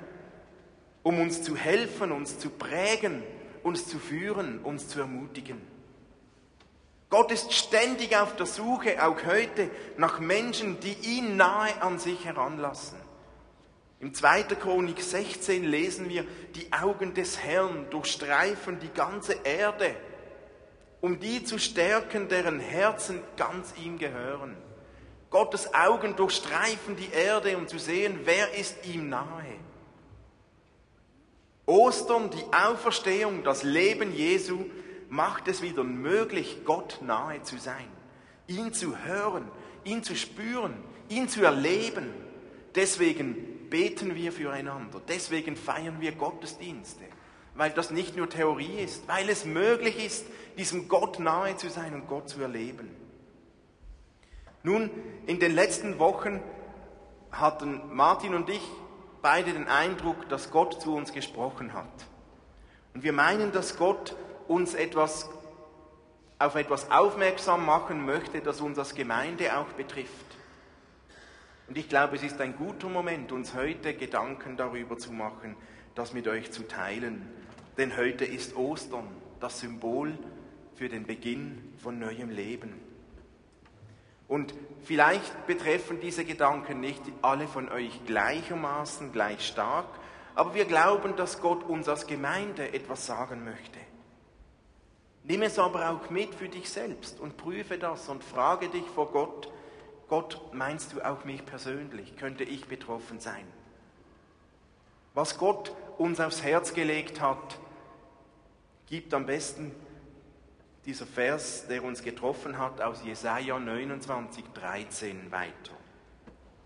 um 1.03 1.20
uns 1.20 1.42
zu 1.42 1.57
helfen, 1.57 2.12
uns 2.12 2.38
zu 2.38 2.51
prägen, 2.51 3.22
uns 3.62 3.88
zu 3.88 3.98
führen, 3.98 4.61
uns 4.61 4.88
zu 4.88 5.01
ermutigen. 5.01 5.61
Gott 7.11 7.33
ist 7.33 7.53
ständig 7.55 8.16
auf 8.16 8.37
der 8.37 8.46
Suche, 8.46 9.03
auch 9.05 9.24
heute, 9.24 9.70
nach 9.96 10.20
Menschen, 10.20 10.79
die 10.81 10.92
ihn 10.92 11.37
nahe 11.37 11.81
an 11.81 11.98
sich 11.98 12.24
heranlassen. 12.24 12.98
Im 14.01 14.14
2. 14.14 14.42
Chronik 14.42 15.01
16 15.01 15.64
lesen 15.64 16.09
wir, 16.09 16.24
die 16.55 16.72
Augen 16.72 17.14
des 17.14 17.42
Herrn 17.42 17.87
durchstreifen 17.90 18.79
die 18.79 18.90
ganze 18.90 19.33
Erde, 19.42 19.96
um 21.00 21.18
die 21.20 21.44
zu 21.44 21.58
stärken, 21.58 22.28
deren 22.28 22.61
Herzen 22.61 23.20
ganz 23.37 23.74
ihm 23.82 23.98
gehören. 23.98 24.56
Gottes 25.30 25.72
Augen 25.74 26.16
durchstreifen 26.16 26.96
die 26.96 27.11
Erde, 27.12 27.56
um 27.56 27.68
zu 27.68 27.78
sehen, 27.78 28.20
wer 28.24 28.54
ist 28.54 28.87
ihm 28.87 29.08
nahe. 29.08 29.56
Ostern, 31.66 32.30
die 32.30 32.44
Auferstehung, 32.54 33.44
das 33.44 33.62
Leben 33.62 34.14
Jesu 34.14 34.64
macht 35.11 35.48
es 35.48 35.61
wieder 35.61 35.84
möglich, 35.84 36.61
Gott 36.64 36.98
nahe 37.02 37.42
zu 37.42 37.58
sein, 37.58 37.88
ihn 38.46 38.72
zu 38.72 38.96
hören, 39.04 39.50
ihn 39.84 40.02
zu 40.02 40.16
spüren, 40.16 40.82
ihn 41.11 41.28
zu 41.28 41.44
erleben. 41.44 42.12
Deswegen 42.74 43.68
beten 43.68 44.14
wir 44.14 44.32
füreinander, 44.32 45.02
deswegen 45.06 45.56
feiern 45.56 46.00
wir 46.00 46.12
Gottesdienste, 46.12 47.04
weil 47.54 47.70
das 47.70 47.90
nicht 47.90 48.16
nur 48.16 48.28
Theorie 48.28 48.80
ist, 48.80 49.06
weil 49.08 49.28
es 49.28 49.44
möglich 49.44 50.04
ist, 50.04 50.26
diesem 50.56 50.88
Gott 50.88 51.18
nahe 51.18 51.56
zu 51.56 51.70
sein 51.70 51.94
und 51.94 52.06
Gott 52.06 52.28
zu 52.28 52.40
erleben. 52.40 52.88
Nun, 54.62 54.90
in 55.26 55.38
den 55.40 55.54
letzten 55.54 55.98
Wochen 55.98 56.42
hatten 57.30 57.94
Martin 57.94 58.34
und 58.34 58.48
ich 58.50 58.62
beide 59.22 59.52
den 59.52 59.68
Eindruck, 59.68 60.28
dass 60.28 60.50
Gott 60.50 60.80
zu 60.80 60.94
uns 60.94 61.12
gesprochen 61.12 61.72
hat. 61.72 61.87
Und 62.94 63.02
wir 63.02 63.12
meinen, 63.12 63.52
dass 63.52 63.76
Gott 63.76 64.16
uns 64.48 64.74
etwas, 64.74 65.28
auf 66.38 66.54
etwas 66.54 66.90
aufmerksam 66.90 67.64
machen 67.64 68.04
möchte, 68.04 68.40
das 68.40 68.61
uns 68.61 68.78
als 68.78 68.94
Gemeinde 68.94 69.56
auch 69.56 69.68
betrifft. 69.68 70.26
Und 71.68 71.76
ich 71.76 71.88
glaube, 71.88 72.16
es 72.16 72.22
ist 72.22 72.40
ein 72.40 72.56
guter 72.56 72.88
Moment, 72.88 73.30
uns 73.30 73.54
heute 73.54 73.94
Gedanken 73.94 74.56
darüber 74.56 74.96
zu 74.96 75.12
machen, 75.12 75.54
das 75.98 76.12
mit 76.12 76.28
euch 76.28 76.52
zu 76.52 76.66
teilen. 76.66 77.28
Denn 77.76 77.96
heute 77.96 78.24
ist 78.24 78.56
Ostern, 78.56 79.08
das 79.40 79.58
Symbol 79.58 80.16
für 80.76 80.88
den 80.88 81.04
Beginn 81.04 81.74
von 81.82 81.98
neuem 81.98 82.30
Leben. 82.30 82.80
Und 84.28 84.54
vielleicht 84.84 85.46
betreffen 85.46 86.00
diese 86.00 86.24
Gedanken 86.24 86.80
nicht 86.80 87.02
alle 87.20 87.48
von 87.48 87.68
euch 87.68 88.04
gleichermaßen, 88.06 89.11
gleich 89.11 89.44
stark, 89.44 89.87
aber 90.37 90.54
wir 90.54 90.66
glauben, 90.66 91.16
dass 91.16 91.40
Gott 91.40 91.64
uns 91.64 91.88
als 91.88 92.06
Gemeinde 92.06 92.72
etwas 92.72 93.06
sagen 93.06 93.44
möchte. 93.44 93.80
Nimm 95.24 95.42
es 95.42 95.58
aber 95.58 95.90
auch 95.90 96.11
mit 96.11 96.32
für 96.34 96.48
dich 96.48 96.70
selbst 96.70 97.18
und 97.18 97.37
prüfe 97.37 97.76
das 97.76 98.08
und 98.08 98.22
frage 98.22 98.68
dich 98.68 98.84
vor 98.84 99.11
Gott, 99.11 99.52
Gott, 100.08 100.40
meinst 100.52 100.92
du 100.92 101.00
auch 101.02 101.24
mich 101.24 101.44
persönlich? 101.44 102.16
Könnte 102.16 102.44
ich 102.44 102.66
betroffen 102.66 103.18
sein? 103.18 103.44
Was 105.14 105.37
Gott 105.37 105.74
uns 105.98 106.20
aufs 106.20 106.42
Herz 106.42 106.72
gelegt 106.72 107.20
hat, 107.20 107.58
gibt 108.87 109.12
am 109.12 109.26
besten 109.26 109.72
dieser 110.87 111.06
Vers, 111.06 111.66
der 111.68 111.84
uns 111.84 112.02
getroffen 112.02 112.58
hat, 112.58 112.80
aus 112.80 113.04
Jesaja 113.04 113.58
29, 113.58 114.44
13 114.54 115.30
weiter. 115.30 115.74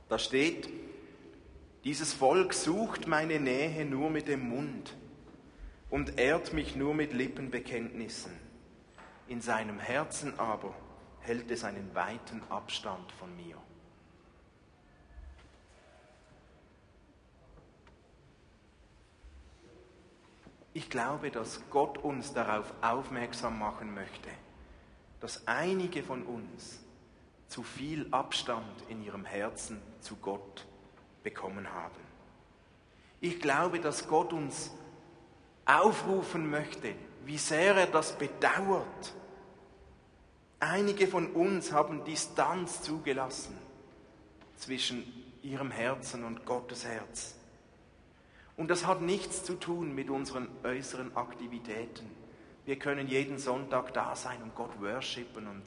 Da 0.09 0.19
steht, 0.19 0.69
dieses 1.85 2.13
Volk 2.13 2.55
sucht 2.55 3.09
meine 3.09 3.41
Nähe 3.41 3.85
nur 3.85 4.11
mit 4.11 4.29
dem 4.29 4.49
Mund 4.49 4.97
und 5.91 6.21
ehrt 6.21 6.53
mich 6.53 6.77
nur 6.77 6.95
mit 6.95 7.13
Lippenbekenntnissen. 7.13 8.33
In 9.27 9.41
seinem 9.41 9.81
Herzen 9.81 10.39
aber 10.39 10.75
hält 11.21 11.51
es 11.51 11.65
einen 11.65 11.95
weiten 11.95 12.43
Abstand 12.49 13.11
von 13.13 13.35
mir. 13.35 13.57
Ich 20.75 20.89
glaube, 20.89 21.31
dass 21.31 21.61
Gott 21.71 21.99
uns 21.99 22.33
darauf 22.33 22.73
aufmerksam 22.81 23.59
machen 23.59 23.95
möchte, 23.95 24.31
dass 25.21 25.47
einige 25.47 26.03
von 26.03 26.23
uns 26.23 26.81
zu 27.49 27.63
viel 27.63 28.07
Abstand 28.11 28.83
in 28.89 29.05
ihrem 29.05 29.25
Herzen 29.25 29.83
zu 30.01 30.17
Gott 30.17 30.67
bekommen 31.23 31.71
haben. 31.71 32.01
Ich 33.21 33.41
glaube, 33.41 33.79
dass 33.79 34.09
Gott 34.09 34.33
uns 34.33 34.71
aufrufen 35.67 36.51
möchte, 36.51 36.95
wie 37.25 37.39
sehr 37.39 37.77
er 37.77 37.87
das 37.87 38.17
bedauert. 38.17 39.15
Einige 40.59 41.07
von 41.07 41.29
uns 41.33 41.73
haben 41.73 42.05
Distanz 42.05 42.83
zugelassen 42.83 43.57
zwischen 44.57 45.05
ihrem 45.43 45.71
Herzen 45.71 46.25
und 46.25 46.47
Gottes 46.47 46.85
Herz. 46.85 47.35
Und 48.57 48.71
das 48.71 48.87
hat 48.87 49.01
nichts 49.01 49.45
zu 49.45 49.55
tun 49.55 49.95
mit 49.95 50.11
unseren 50.11 50.49
äußeren 50.63 51.17
Aktivitäten. 51.17 52.11
Wir 52.65 52.79
können 52.79 53.09
jeden 53.09 53.39
Sonntag 53.39 53.93
da 53.95 54.15
sein 54.15 54.43
und 54.43 54.55
Gott 54.55 54.81
worshipen 54.81 55.49
und 55.49 55.63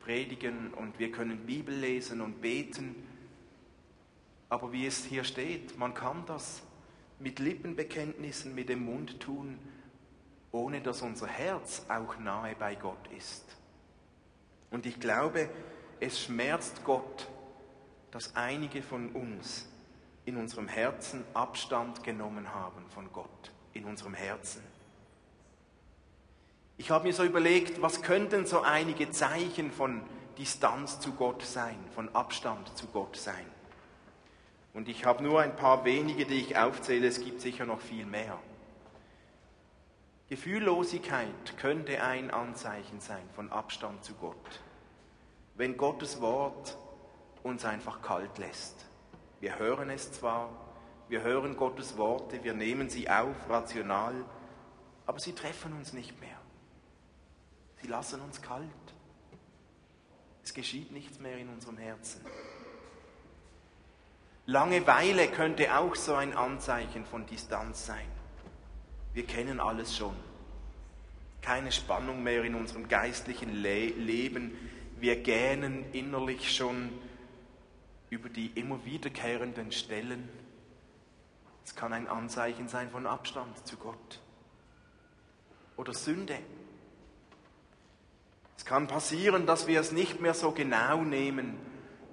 predigen 0.00 0.74
und 0.74 0.98
wir 0.98 1.10
können 1.10 1.46
Bibel 1.46 1.74
lesen 1.74 2.20
und 2.20 2.40
beten. 2.40 2.94
Aber 4.48 4.72
wie 4.72 4.86
es 4.86 5.04
hier 5.04 5.24
steht, 5.24 5.78
man 5.78 5.94
kann 5.94 6.24
das 6.26 6.62
mit 7.18 7.38
Lippenbekenntnissen, 7.38 8.54
mit 8.54 8.68
dem 8.68 8.84
Mund 8.84 9.18
tun, 9.20 9.58
ohne 10.52 10.80
dass 10.80 11.02
unser 11.02 11.26
Herz 11.26 11.86
auch 11.88 12.18
nahe 12.18 12.54
bei 12.58 12.74
Gott 12.74 13.08
ist. 13.16 13.56
Und 14.70 14.86
ich 14.86 15.00
glaube, 15.00 15.48
es 16.00 16.20
schmerzt 16.20 16.84
Gott, 16.84 17.28
dass 18.10 18.36
einige 18.36 18.82
von 18.82 19.10
uns 19.10 19.68
in 20.26 20.36
unserem 20.36 20.68
Herzen 20.68 21.24
Abstand 21.32 22.02
genommen 22.02 22.52
haben 22.52 22.84
von 22.90 23.10
Gott, 23.12 23.52
in 23.72 23.84
unserem 23.84 24.12
Herzen. 24.12 24.62
Ich 26.76 26.90
habe 26.90 27.06
mir 27.06 27.14
so 27.14 27.24
überlegt, 27.24 27.80
was 27.80 28.02
könnten 28.02 28.44
so 28.44 28.60
einige 28.60 29.10
Zeichen 29.10 29.70
von 29.70 30.02
Distanz 30.36 31.00
zu 31.00 31.12
Gott 31.12 31.42
sein, 31.42 31.78
von 31.94 32.14
Abstand 32.14 32.76
zu 32.76 32.86
Gott 32.88 33.16
sein. 33.16 33.46
Und 34.74 34.88
ich 34.88 35.06
habe 35.06 35.22
nur 35.22 35.40
ein 35.40 35.56
paar 35.56 35.86
wenige, 35.86 36.26
die 36.26 36.40
ich 36.40 36.58
aufzähle, 36.58 37.06
es 37.06 37.24
gibt 37.24 37.40
sicher 37.40 37.64
noch 37.64 37.80
viel 37.80 38.04
mehr. 38.04 38.38
Gefühllosigkeit 40.28 41.56
könnte 41.56 42.02
ein 42.02 42.32
Anzeichen 42.32 43.00
sein 43.00 43.22
von 43.34 43.50
Abstand 43.52 44.04
zu 44.04 44.12
Gott. 44.14 44.60
Wenn 45.54 45.76
Gottes 45.76 46.20
Wort 46.20 46.76
uns 47.44 47.64
einfach 47.64 48.02
kalt 48.02 48.36
lässt. 48.38 48.85
Wir 49.40 49.58
hören 49.58 49.90
es 49.90 50.12
zwar, 50.12 50.50
wir 51.08 51.22
hören 51.22 51.56
Gottes 51.56 51.96
Worte, 51.96 52.42
wir 52.42 52.54
nehmen 52.54 52.88
sie 52.88 53.08
auf, 53.08 53.36
rational, 53.48 54.14
aber 55.06 55.20
sie 55.20 55.32
treffen 55.32 55.72
uns 55.72 55.92
nicht 55.92 56.18
mehr. 56.20 56.38
Sie 57.82 57.88
lassen 57.88 58.20
uns 58.20 58.42
kalt. 58.42 58.66
Es 60.42 60.54
geschieht 60.54 60.92
nichts 60.92 61.18
mehr 61.18 61.36
in 61.38 61.48
unserem 61.48 61.76
Herzen. 61.76 62.20
Langeweile 64.46 65.26
könnte 65.28 65.76
auch 65.76 65.96
so 65.96 66.14
ein 66.14 66.32
Anzeichen 66.32 67.04
von 67.04 67.26
Distanz 67.26 67.84
sein. 67.84 68.06
Wir 69.12 69.26
kennen 69.26 69.60
alles 69.60 69.96
schon. 69.96 70.14
Keine 71.42 71.72
Spannung 71.72 72.22
mehr 72.22 72.44
in 72.44 72.54
unserem 72.54 72.86
geistlichen 72.88 73.52
Le 73.54 73.86
Leben. 73.86 74.56
Wir 74.98 75.16
gähnen 75.16 75.84
innerlich 75.92 76.54
schon 76.54 76.90
über 78.10 78.28
die 78.28 78.46
immer 78.54 78.84
wiederkehrenden 78.84 79.72
Stellen. 79.72 80.28
Es 81.64 81.74
kann 81.74 81.92
ein 81.92 82.08
Anzeichen 82.08 82.68
sein 82.68 82.90
von 82.90 83.06
Abstand 83.06 83.66
zu 83.66 83.76
Gott 83.76 84.20
oder 85.76 85.92
Sünde. 85.92 86.38
Es 88.56 88.64
kann 88.64 88.86
passieren, 88.86 89.46
dass 89.46 89.66
wir 89.66 89.80
es 89.80 89.92
nicht 89.92 90.20
mehr 90.20 90.34
so 90.34 90.52
genau 90.52 91.02
nehmen 91.02 91.58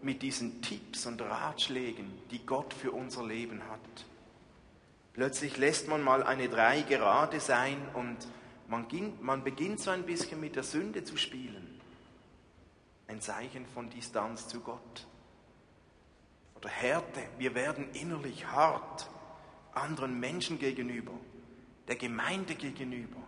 mit 0.01 0.21
diesen 0.21 0.61
Tipps 0.61 1.05
und 1.05 1.21
Ratschlägen, 1.21 2.11
die 2.31 2.45
Gott 2.45 2.73
für 2.73 2.91
unser 2.91 3.25
Leben 3.25 3.61
hat. 3.69 4.05
Plötzlich 5.13 5.57
lässt 5.57 5.87
man 5.87 6.01
mal 6.01 6.23
eine 6.23 6.49
Drei 6.49 6.81
gerade 6.81 7.39
sein 7.39 7.77
und 7.93 8.17
man, 8.67 8.87
ging, 8.87 9.17
man 9.21 9.43
beginnt 9.43 9.79
so 9.79 9.91
ein 9.91 10.03
bisschen 10.03 10.39
mit 10.39 10.55
der 10.55 10.63
Sünde 10.63 11.03
zu 11.03 11.17
spielen. 11.17 11.79
Ein 13.07 13.21
Zeichen 13.21 13.65
von 13.67 13.89
Distanz 13.89 14.47
zu 14.47 14.61
Gott. 14.61 15.07
Oder 16.63 16.71
Härte, 16.71 17.21
wir 17.37 17.55
werden 17.55 17.89
innerlich 17.91 18.45
hart 18.45 19.09
anderen 19.73 20.17
Menschen 20.17 20.59
gegenüber, 20.59 21.11
der 21.89 21.97
Gemeinde 21.97 22.55
gegenüber, 22.55 23.19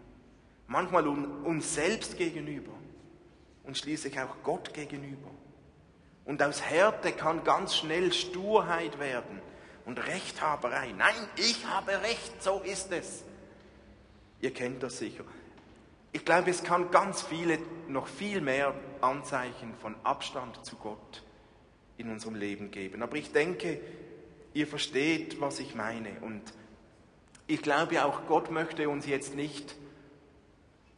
manchmal 0.67 1.05
uns 1.05 1.75
selbst 1.75 2.17
gegenüber 2.17 2.71
und 3.63 3.77
schließlich 3.77 4.17
auch 4.21 4.37
Gott 4.41 4.73
gegenüber. 4.73 5.29
Und 6.23 6.41
aus 6.41 6.61
Härte 6.61 7.11
kann 7.11 7.43
ganz 7.43 7.75
schnell 7.75 8.13
Sturheit 8.13 8.99
werden 8.99 9.41
und 9.85 9.99
Rechthaberei. 10.07 10.93
Nein, 10.97 11.27
ich 11.35 11.65
habe 11.65 11.91
Recht, 12.03 12.41
so 12.41 12.61
ist 12.61 12.93
es. 12.93 13.25
Ihr 14.39 14.53
kennt 14.53 14.81
das 14.81 14.99
sicher. 14.99 15.25
Ich 16.13 16.23
glaube, 16.23 16.51
es 16.51 16.63
kann 16.63 16.89
ganz 16.89 17.21
viele, 17.21 17.59
noch 17.89 18.07
viel 18.07 18.39
mehr 18.39 18.73
Anzeichen 19.01 19.75
von 19.81 19.93
Abstand 20.05 20.65
zu 20.65 20.77
Gott 20.77 21.25
in 21.97 22.09
unserem 22.09 22.35
Leben 22.35 22.71
geben. 22.71 23.01
Aber 23.01 23.15
ich 23.15 23.31
denke, 23.31 23.79
ihr 24.53 24.67
versteht, 24.67 25.39
was 25.41 25.59
ich 25.59 25.75
meine. 25.75 26.09
Und 26.21 26.41
ich 27.47 27.61
glaube 27.61 28.03
auch, 28.05 28.25
Gott 28.27 28.51
möchte 28.51 28.89
uns 28.89 29.05
jetzt 29.05 29.35
nicht 29.35 29.75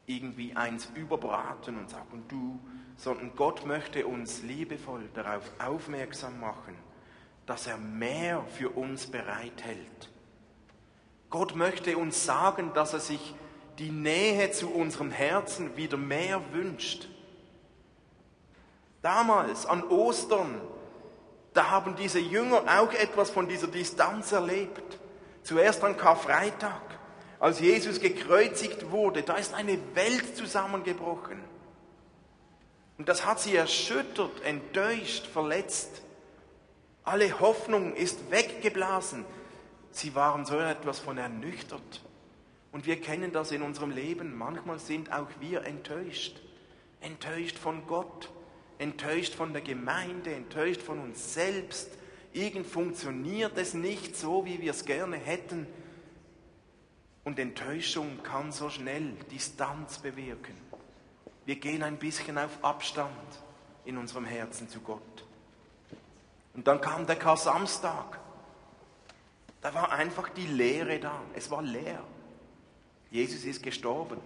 irgendwie 0.06 0.56
eins 0.56 0.90
überbraten 0.96 1.78
und 1.78 1.90
sagen, 1.90 2.24
du, 2.30 2.60
sondern 2.96 3.36
Gott 3.36 3.66
möchte 3.66 4.08
uns 4.08 4.42
liebevoll 4.42 5.10
darauf 5.14 5.52
aufmerksam 5.60 6.40
machen, 6.40 6.76
dass 7.46 7.68
er 7.68 7.78
mehr 7.78 8.44
für 8.58 8.70
uns 8.70 9.08
bereithält. 9.08 10.10
Gott 11.30 11.56
möchte 11.56 11.98
uns 11.98 12.26
sagen, 12.26 12.72
dass 12.74 12.94
er 12.94 13.00
sich 13.00 13.36
die 13.80 13.92
Nähe 13.92 14.52
zu 14.52 14.70
unserem 14.70 15.12
Herzen 15.12 15.76
wieder 15.76 15.98
mehr 15.98 16.42
wünscht. 16.52 17.10
Damals 19.02 19.66
an 19.66 19.84
Ostern, 19.84 20.62
da 21.58 21.72
haben 21.72 21.96
diese 21.96 22.20
Jünger 22.20 22.64
auch 22.80 22.94
etwas 22.94 23.32
von 23.32 23.48
dieser 23.48 23.66
Distanz 23.68 24.32
erlebt. 24.32 25.00
Zuerst 25.42 25.84
an 25.84 25.98
Karfreitag, 25.98 26.82
als 27.40 27.60
Jesus 27.60 28.00
gekreuzigt 28.00 28.92
wurde, 28.92 29.24
da 29.24 29.34
ist 29.34 29.56
eine 29.56 29.80
Welt 29.96 30.38
zusammengebrochen. 30.38 31.42
Und 33.00 33.10
das 33.10 33.26
hat 33.26 33.40
sie 33.40 33.56
erschüttert, 33.56 34.44
enttäuscht, 34.44 35.26
verletzt. 35.26 36.04
Alle 37.04 37.40
Hoffnung 37.40 37.96
ist 37.96 38.30
weggeblasen. 38.30 39.26
Sie 39.90 40.14
waren 40.14 40.46
so 40.46 40.60
etwas 40.60 41.00
von 41.00 41.18
ernüchtert. 41.18 42.04
Und 42.72 42.86
wir 42.86 43.02
kennen 43.02 43.32
das 43.32 43.52
in 43.52 43.64
unserem 43.64 43.90
Leben. 43.90 44.38
Manchmal 44.38 44.78
sind 44.78 45.12
auch 45.12 45.30
wir 45.40 45.66
enttäuscht. 45.66 46.40
Enttäuscht 47.02 47.58
von 47.58 47.88
Gott, 47.88 48.30
enttäuscht 48.80 49.34
von 49.34 49.54
der 49.54 49.62
Gemeinde, 49.62 50.34
enttäuscht 50.34 50.82
von 50.82 51.00
uns 51.00 51.34
selbst. 51.34 51.90
Irgend 52.34 52.68
funktioniert 52.68 53.58
es 53.58 53.74
nicht 53.74 54.16
so, 54.16 54.46
wie 54.46 54.62
wir 54.62 54.72
es 54.72 54.86
gerne 54.86 55.18
hätten. 55.18 55.68
Und 57.24 57.40
Enttäuschung 57.40 58.24
kann 58.24 58.52
so 58.52 58.70
schnell 58.70 59.14
Distanz 59.32 59.98
bewirken. 60.00 60.56
Wir 61.46 61.56
gehen 61.56 61.84
ein 61.84 61.98
bisschen 61.98 62.38
auf 62.38 62.64
Abstand 62.64 63.12
in 63.86 63.98
unserem 63.98 64.26
Herzen 64.26 64.70
zu 64.70 64.80
Gott. 64.82 65.26
Und 66.54 66.68
dann 66.68 66.82
kam 66.82 67.06
der 67.06 67.16
Kar-Samstag. 67.16 68.20
Da 69.62 69.74
war 69.74 69.92
einfach 69.92 70.30
die 70.30 70.48
Leere 70.48 71.00
da. 71.00 71.22
Es 71.34 71.50
war 71.50 71.62
leer. 71.62 72.04
Jesus 73.10 73.46
ist 73.46 73.64
gestorben, 73.64 74.20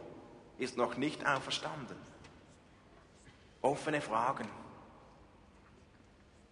ist 0.58 0.78
noch 0.78 0.98
nicht 0.98 1.26
auferstanden. 1.26 1.98
Offene 3.62 4.02
Fragen. 4.02 4.48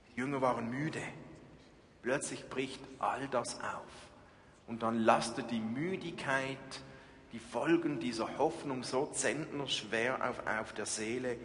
Die 0.08 0.20
Jünger 0.20 0.42
waren 0.42 0.70
müde. 0.70 1.02
Plötzlich 2.02 2.50
bricht 2.50 2.82
all 3.00 3.28
das 3.28 3.60
auf. 3.60 4.10
Und 4.68 4.84
dann 4.84 5.00
lastet 5.00 5.52
die 5.52 5.60
Müdigkeit 5.60 6.58
die 7.32 7.40
Folgen 7.40 8.00
dieser 8.00 8.38
Hoffnung 8.38 8.84
so 8.84 9.06
zentnerschwer 9.08 10.30
auf, 10.30 10.46
auf 10.48 10.74
der 10.74 10.86
Seele. 10.86 11.38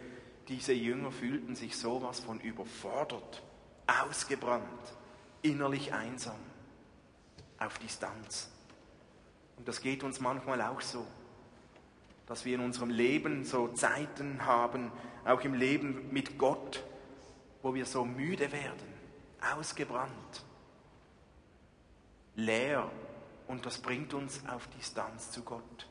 Diese 0.47 0.73
Jünger 0.73 1.11
fühlten 1.11 1.55
sich 1.55 1.77
sowas 1.77 2.19
von 2.19 2.39
überfordert, 2.39 3.43
ausgebrannt, 3.87 4.63
innerlich 5.41 5.93
einsam, 5.93 6.39
auf 7.59 7.77
Distanz. 7.79 8.49
Und 9.57 9.67
das 9.67 9.81
geht 9.81 10.03
uns 10.03 10.19
manchmal 10.19 10.61
auch 10.61 10.81
so, 10.81 11.05
dass 12.27 12.45
wir 12.45 12.55
in 12.55 12.61
unserem 12.61 12.89
Leben 12.89 13.45
so 13.45 13.67
Zeiten 13.69 14.45
haben, 14.45 14.91
auch 15.25 15.41
im 15.41 15.53
Leben 15.53 16.11
mit 16.11 16.37
Gott, 16.37 16.83
wo 17.61 17.73
wir 17.73 17.85
so 17.85 18.05
müde 18.05 18.51
werden, 18.51 18.93
ausgebrannt, 19.55 20.45
leer 22.35 22.89
und 23.47 23.65
das 23.65 23.77
bringt 23.77 24.13
uns 24.13 24.41
auf 24.47 24.67
Distanz 24.77 25.31
zu 25.31 25.41
Gott. 25.43 25.87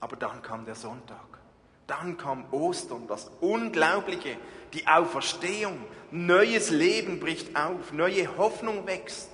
Aber 0.00 0.16
dann 0.16 0.42
kam 0.42 0.64
der 0.64 0.74
Sonntag. 0.74 1.38
Dann 1.86 2.16
kam 2.16 2.46
Ostern, 2.52 3.06
das 3.06 3.30
Unglaubliche, 3.40 4.36
die 4.72 4.86
Auferstehung. 4.86 5.78
Neues 6.10 6.70
Leben 6.70 7.20
bricht 7.20 7.56
auf, 7.56 7.92
neue 7.92 8.36
Hoffnung 8.36 8.86
wächst. 8.86 9.30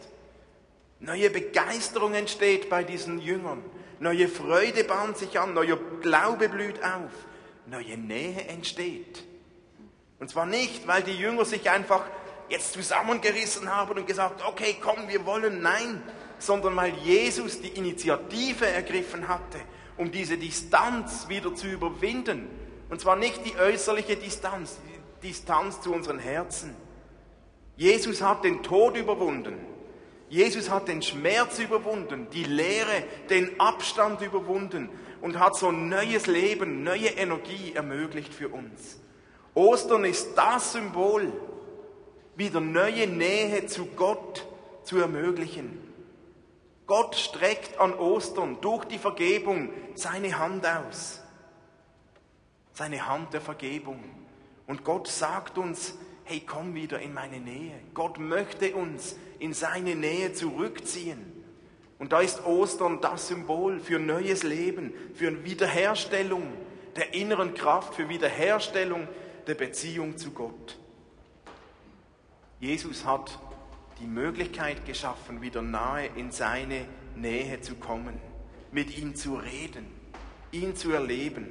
Neue 1.01 1.31
Begeisterung 1.31 2.15
entsteht 2.15 2.69
bei 2.69 2.85
diesen 2.85 3.21
Jüngern. 3.21 3.63
Neue 4.01 4.29
Freude 4.29 4.85
bahnt 4.85 5.17
sich 5.17 5.39
an, 5.39 5.55
neuer 5.55 5.79
Glaube 6.03 6.49
blüht 6.49 6.83
auf. 6.85 7.11
Neue 7.67 7.97
Nähe 7.97 8.45
entsteht. 8.49 9.25
Und 10.19 10.29
zwar 10.29 10.45
nicht, 10.45 10.87
weil 10.87 11.03
die 11.03 11.17
Jünger 11.17 11.47
sich 11.47 11.71
einfach 11.71 12.05
jetzt 12.51 12.75
zusammengerissen 12.75 13.75
haben 13.75 13.97
und 13.99 14.07
gesagt, 14.07 14.45
okay, 14.47 14.77
komm, 14.79 15.09
wir 15.09 15.25
wollen. 15.25 15.63
Nein, 15.63 16.03
sondern 16.39 16.77
weil 16.77 16.93
Jesus 16.95 17.61
die 17.61 17.69
Initiative 17.69 18.67
ergriffen 18.67 19.29
hatte, 19.29 19.59
um 19.97 20.11
diese 20.13 20.37
Distanz 20.37 21.29
wieder 21.29 21.55
zu 21.55 21.67
überwinden. 21.67 22.49
Und 22.91 23.01
zwar 23.01 23.17
nicht 23.17 23.47
die 23.47 23.57
äußerliche 23.57 24.17
Distanz, 24.17 24.79
die 25.23 25.29
Distanz 25.29 25.81
zu 25.81 25.95
unseren 25.95 26.19
Herzen. 26.19 26.77
Jesus 27.77 28.21
hat 28.21 28.45
den 28.45 28.63
Tod 28.63 28.97
überwunden. 28.97 29.70
Jesus 30.31 30.71
hat 30.71 30.87
den 30.87 31.03
Schmerz 31.03 31.59
überwunden, 31.59 32.29
die 32.33 32.45
Leere, 32.45 33.03
den 33.29 33.59
Abstand 33.59 34.23
überwunden 34.23 34.88
und 35.21 35.40
hat 35.40 35.57
so 35.57 35.73
neues 35.73 36.29
Leben, 36.29 36.85
neue 36.85 37.09
Energie 37.09 37.73
ermöglicht 37.75 38.33
für 38.33 38.49
uns. 38.49 39.01
Ostern 39.55 40.05
ist 40.05 40.35
das 40.37 40.73
Symbol, 40.73 41.33
wieder 42.37 42.61
neue 42.61 43.09
Nähe 43.09 43.66
zu 43.66 43.87
Gott 43.87 44.47
zu 44.85 44.99
ermöglichen. 44.99 45.79
Gott 46.87 47.16
streckt 47.16 47.79
an 47.81 47.93
Ostern 47.95 48.59
durch 48.61 48.85
die 48.85 48.99
Vergebung 48.99 49.71
seine 49.97 50.38
Hand 50.38 50.64
aus. 50.64 51.21
Seine 52.73 53.09
Hand 53.09 53.35
der 53.35 53.40
Vergebung. 53.40 54.03
Und 54.69 54.85
Gott 54.85 55.09
sagt 55.09 55.59
uns, 55.59 55.95
hey, 56.31 56.43
komm 56.47 56.77
wieder 56.77 57.01
in 57.01 57.12
meine 57.12 57.40
Nähe. 57.40 57.75
Gott 57.93 58.21
möchte 58.21 58.73
uns 58.77 59.16
in 59.40 59.53
seine 59.53 59.97
Nähe 59.97 60.33
zurückziehen. 60.33 61.19
Und 61.99 62.12
da 62.12 62.21
ist 62.21 62.47
Ostern 62.47 63.01
das 63.01 63.27
Symbol 63.27 63.81
für 63.81 63.99
neues 63.99 64.45
Leben, 64.45 64.93
für 65.12 65.45
Wiederherstellung 65.45 66.45
der 66.95 67.14
inneren 67.14 67.55
Kraft, 67.55 67.95
für 67.95 68.09
Wiederherstellung 68.09 69.09
der 69.49 69.55
Beziehung 69.57 70.19
zu 70.19 70.31
Gott. 70.31 70.79
Jesus 72.61 73.05
hat 73.05 73.37
die 74.01 74.07
Möglichkeit 74.07 74.87
geschaffen, 74.87 75.43
wieder 75.43 75.62
nahe 75.62 76.11
in 76.14 76.31
seine 76.31 76.87
Nähe 77.16 77.61
zu 77.61 77.75
kommen, 77.75 78.21
mit 78.71 78.97
ihm 78.97 79.16
zu 79.16 79.35
reden, 79.35 79.85
ihn 80.53 80.77
zu 80.77 80.93
erleben. 80.93 81.49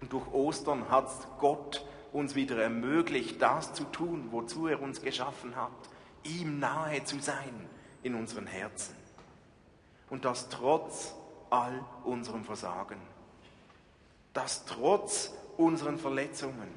Und 0.00 0.10
durch 0.14 0.26
Ostern 0.32 0.88
hat 0.88 1.10
Gott 1.38 1.84
uns 2.12 2.34
wieder 2.34 2.62
ermöglicht, 2.62 3.40
das 3.40 3.72
zu 3.72 3.84
tun, 3.84 4.28
wozu 4.30 4.66
er 4.66 4.82
uns 4.82 5.02
geschaffen 5.02 5.56
hat, 5.56 5.70
ihm 6.24 6.58
nahe 6.58 7.04
zu 7.04 7.18
sein 7.20 7.68
in 8.02 8.14
unseren 8.14 8.46
Herzen. 8.46 8.94
Und 10.08 10.24
das 10.24 10.48
trotz 10.48 11.14
all 11.50 11.84
unserem 12.04 12.44
Versagen. 12.44 13.00
Das 14.32 14.64
trotz 14.64 15.32
unseren 15.56 15.98
Verletzungen. 15.98 16.68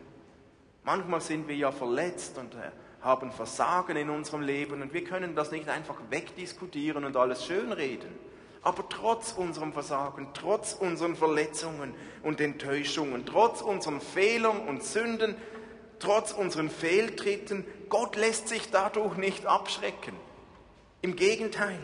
Manchmal 0.84 1.22
sind 1.22 1.48
wir 1.48 1.56
ja 1.56 1.72
verletzt 1.72 2.38
und 2.38 2.54
äh, 2.56 2.72
haben 3.02 3.32
Versagen 3.32 3.96
in 3.96 4.10
unserem 4.10 4.42
Leben 4.42 4.82
und 4.82 4.94
wir 4.94 5.04
können 5.04 5.36
das 5.36 5.52
nicht 5.52 5.70
einfach 5.70 5.96
wegdiskutieren 6.10 7.06
und 7.06 7.16
alles 7.16 7.46
schönreden. 7.46 8.12
Aber 8.64 8.88
trotz 8.88 9.34
unserem 9.34 9.74
Versagen, 9.74 10.30
trotz 10.34 10.74
unseren 10.74 11.16
Verletzungen 11.18 11.94
und 12.24 12.40
Enttäuschungen, 12.40 13.26
trotz 13.26 13.62
unseren 13.62 14.00
Fehlern 14.00 14.68
und 14.68 14.84
Sünden, 14.84 15.36
trotz 16.00 16.32
unseren 16.32 16.70
Fehltritten, 16.70 17.66
Gott 17.90 18.16
lässt 18.16 18.48
sich 18.48 18.72
dadurch 18.72 19.18
nicht 19.18 19.46
abschrecken. 19.46 20.16
Im 21.02 21.18
Gegenteil, 21.18 21.78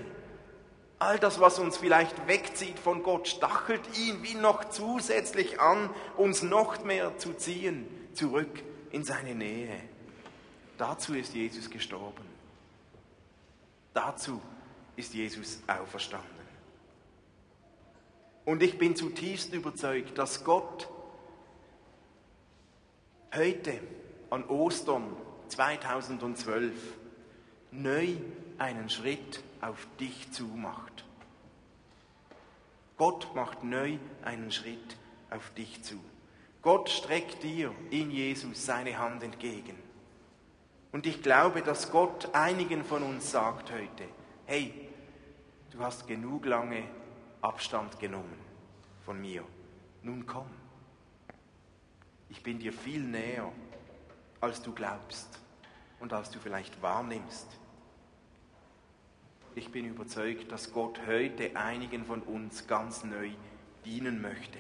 all 1.00 1.20
das, 1.20 1.42
was 1.42 1.60
uns 1.60 1.78
vielleicht 1.78 2.28
wegzieht 2.28 2.80
von 2.80 3.04
Gott, 3.04 3.28
stachelt 3.28 3.82
ihn 3.98 4.24
wie 4.24 4.36
noch 4.36 4.70
zusätzlich 4.70 5.60
an, 5.60 5.90
uns 6.16 6.44
noch 6.44 6.82
mehr 6.86 7.18
zu 7.18 7.34
ziehen, 7.34 7.88
zurück 8.14 8.64
in 8.92 9.04
seine 9.04 9.36
Nähe. 9.36 9.82
Dazu 10.78 11.14
ist 11.14 11.34
Jesus 11.34 11.70
gestorben. 11.70 12.24
Dazu 13.94 14.42
ist 14.96 15.14
Jesus 15.14 15.62
auferstanden. 15.68 16.39
Und 18.50 18.64
ich 18.64 18.80
bin 18.80 18.96
zutiefst 18.96 19.54
überzeugt, 19.54 20.18
dass 20.18 20.44
Gott 20.44 20.90
heute 23.32 23.80
an 24.32 24.44
Ostern 24.46 25.16
2012 25.50 26.74
neu 27.70 28.16
einen 28.58 28.90
Schritt 28.90 29.44
auf 29.62 29.88
dich 30.00 30.32
zumacht. 30.32 31.06
Gott 32.98 33.36
macht 33.36 33.64
neu 33.64 34.00
einen 34.26 34.52
Schritt 34.52 34.98
auf 35.30 35.52
dich 35.52 35.84
zu. 35.84 36.00
Gott 36.64 36.90
streckt 36.90 37.44
dir 37.44 37.72
in 37.92 38.10
Jesus 38.10 38.66
seine 38.66 38.98
Hand 38.98 39.22
entgegen. 39.22 39.76
Und 40.92 41.06
ich 41.06 41.22
glaube, 41.22 41.62
dass 41.62 41.92
Gott 41.92 42.34
einigen 42.34 42.84
von 42.84 43.04
uns 43.04 43.30
sagt 43.30 43.72
heute, 43.72 44.06
hey, 44.48 44.74
du 45.70 45.82
hast 45.82 46.08
genug 46.08 46.48
lange 46.48 46.84
Abstand 47.42 48.00
genommen 48.00 48.38
von 49.06 49.20
mir. 49.20 49.44
Nun 50.04 50.26
komm. 50.26 50.50
Ich 52.30 52.44
bin 52.44 52.60
dir 52.60 52.74
viel 52.74 53.02
näher, 53.02 53.52
als 54.42 54.62
du 54.62 54.74
glaubst 54.74 55.40
und 56.00 56.14
als 56.14 56.30
du 56.30 56.40
vielleicht 56.40 56.82
wahrnimmst. 56.82 57.48
Ich 59.56 59.72
bin 59.72 59.86
überzeugt, 59.86 60.52
dass 60.52 60.72
Gott 60.72 61.00
heute 61.08 61.56
einigen 61.56 62.06
von 62.06 62.22
uns 62.22 62.68
ganz 62.68 63.04
neu 63.04 63.32
dienen 63.84 64.22
möchte. 64.22 64.60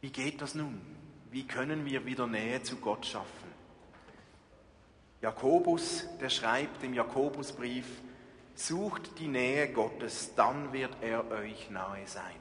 Wie 0.00 0.10
geht 0.10 0.40
das 0.40 0.54
nun? 0.54 0.80
Wie 1.30 1.46
können 1.46 1.84
wir 1.84 2.06
wieder 2.06 2.26
Nähe 2.26 2.62
zu 2.62 2.76
Gott 2.76 3.04
schaffen? 3.04 3.48
Jakobus, 5.20 6.06
der 6.20 6.28
schreibt 6.28 6.84
im 6.84 6.94
Jakobusbrief, 6.94 7.86
sucht 8.56 9.18
die 9.18 9.28
Nähe 9.28 9.68
Gottes, 9.68 10.34
dann 10.34 10.72
wird 10.72 10.96
er 11.02 11.30
euch 11.30 11.70
nahe 11.70 12.06
sein. 12.06 12.34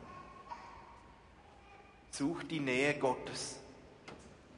Sucht 2.10 2.50
die 2.50 2.62
Nähe 2.62 2.96
Gottes, 2.96 3.60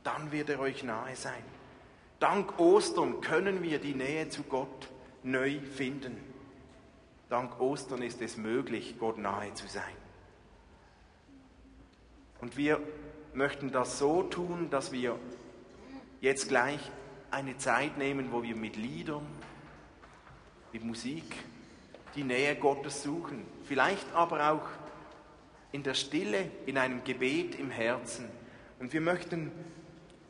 dann 0.03 0.31
wird 0.31 0.49
er 0.49 0.59
euch 0.59 0.83
nahe 0.83 1.15
sein. 1.15 1.43
Dank 2.19 2.59
Ostern 2.59 3.21
können 3.21 3.63
wir 3.63 3.79
die 3.79 3.95
Nähe 3.95 4.29
zu 4.29 4.43
Gott 4.43 4.87
neu 5.23 5.59
finden. 5.59 6.17
Dank 7.29 7.59
Ostern 7.59 8.03
ist 8.03 8.21
es 8.21 8.37
möglich, 8.37 8.95
Gott 8.99 9.17
nahe 9.17 9.53
zu 9.55 9.67
sein. 9.67 9.83
Und 12.39 12.55
wir 12.55 12.79
möchten 13.33 13.71
das 13.71 13.97
so 13.97 14.23
tun, 14.23 14.69
dass 14.69 14.91
wir 14.91 15.19
jetzt 16.21 16.47
gleich 16.47 16.79
eine 17.31 17.57
Zeit 17.57 17.97
nehmen, 17.97 18.31
wo 18.31 18.43
wir 18.43 18.55
mit 18.55 18.75
Liedern, 18.75 19.25
mit 20.73 20.83
Musik 20.83 21.23
die 22.15 22.23
Nähe 22.23 22.55
Gottes 22.55 23.03
suchen. 23.03 23.45
Vielleicht 23.63 24.13
aber 24.13 24.51
auch 24.51 24.67
in 25.71 25.83
der 25.83 25.93
Stille, 25.93 26.49
in 26.65 26.77
einem 26.77 27.03
Gebet 27.03 27.55
im 27.55 27.69
Herzen. 27.69 28.29
Und 28.79 28.93
wir 28.93 29.01
möchten 29.01 29.51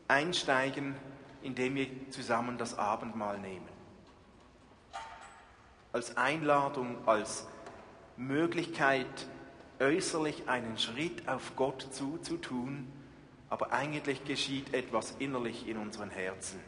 einsteigen, 0.06 0.94
indem 1.42 1.76
wir 1.76 1.88
zusammen 2.10 2.58
das 2.58 2.78
Abendmahl 2.78 3.38
nehmen 3.38 3.78
als 5.92 6.16
Einladung, 6.16 6.96
als 7.06 7.46
Möglichkeit, 8.16 9.06
äußerlich 9.80 10.48
einen 10.48 10.78
Schritt 10.78 11.28
auf 11.28 11.56
Gott 11.56 11.88
zuzutun, 11.92 12.86
aber 13.48 13.72
eigentlich 13.72 14.24
geschieht 14.24 14.74
etwas 14.74 15.16
innerlich 15.18 15.66
in 15.66 15.76
unseren 15.76 16.10
Herzen. 16.10 16.60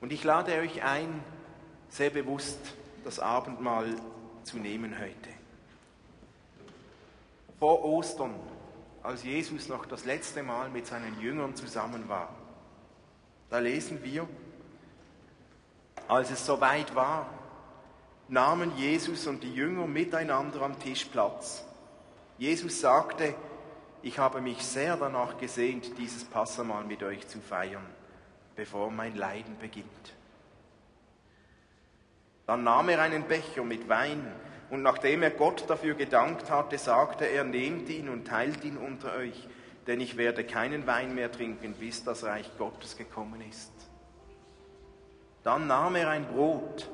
Und 0.00 0.12
ich 0.12 0.24
lade 0.24 0.52
euch 0.58 0.82
ein, 0.82 1.22
sehr 1.92 2.08
bewusst 2.08 2.58
das 3.04 3.20
Abendmahl 3.20 3.94
zu 4.44 4.56
nehmen 4.56 4.98
heute. 4.98 5.28
Vor 7.58 7.84
Ostern, 7.84 8.34
als 9.02 9.22
Jesus 9.24 9.68
noch 9.68 9.84
das 9.84 10.06
letzte 10.06 10.42
Mal 10.42 10.70
mit 10.70 10.86
seinen 10.86 11.20
Jüngern 11.20 11.54
zusammen 11.54 12.08
war, 12.08 12.34
da 13.50 13.58
lesen 13.58 14.02
wir, 14.02 14.26
als 16.08 16.30
es 16.30 16.46
soweit 16.46 16.94
war, 16.94 17.28
nahmen 18.26 18.74
Jesus 18.78 19.26
und 19.26 19.42
die 19.42 19.52
Jünger 19.54 19.86
miteinander 19.86 20.62
am 20.62 20.78
Tisch 20.78 21.04
Platz. 21.04 21.62
Jesus 22.38 22.80
sagte, 22.80 23.34
ich 24.00 24.18
habe 24.18 24.40
mich 24.40 24.62
sehr 24.64 24.96
danach 24.96 25.36
gesehnt, 25.36 25.98
dieses 25.98 26.24
Passamal 26.24 26.84
mit 26.84 27.02
euch 27.02 27.28
zu 27.28 27.40
feiern, 27.40 27.86
bevor 28.56 28.90
mein 28.90 29.14
Leiden 29.14 29.58
beginnt. 29.58 30.14
Dann 32.46 32.64
nahm 32.64 32.88
er 32.88 33.00
einen 33.00 33.24
Becher 33.24 33.62
mit 33.62 33.88
Wein 33.88 34.26
und 34.70 34.82
nachdem 34.82 35.22
er 35.22 35.30
Gott 35.30 35.64
dafür 35.68 35.94
gedankt 35.94 36.50
hatte, 36.50 36.78
sagte 36.78 37.24
er, 37.24 37.44
nehmt 37.44 37.88
ihn 37.88 38.08
und 38.08 38.26
teilt 38.26 38.64
ihn 38.64 38.76
unter 38.76 39.14
euch, 39.14 39.48
denn 39.86 40.00
ich 40.00 40.16
werde 40.16 40.44
keinen 40.44 40.86
Wein 40.86 41.14
mehr 41.14 41.30
trinken, 41.30 41.74
bis 41.74 42.04
das 42.04 42.24
Reich 42.24 42.50
Gottes 42.58 42.96
gekommen 42.96 43.42
ist. 43.48 43.72
Dann 45.42 45.66
nahm 45.66 45.96
er 45.96 46.08
ein 46.08 46.26
Brot 46.26 46.88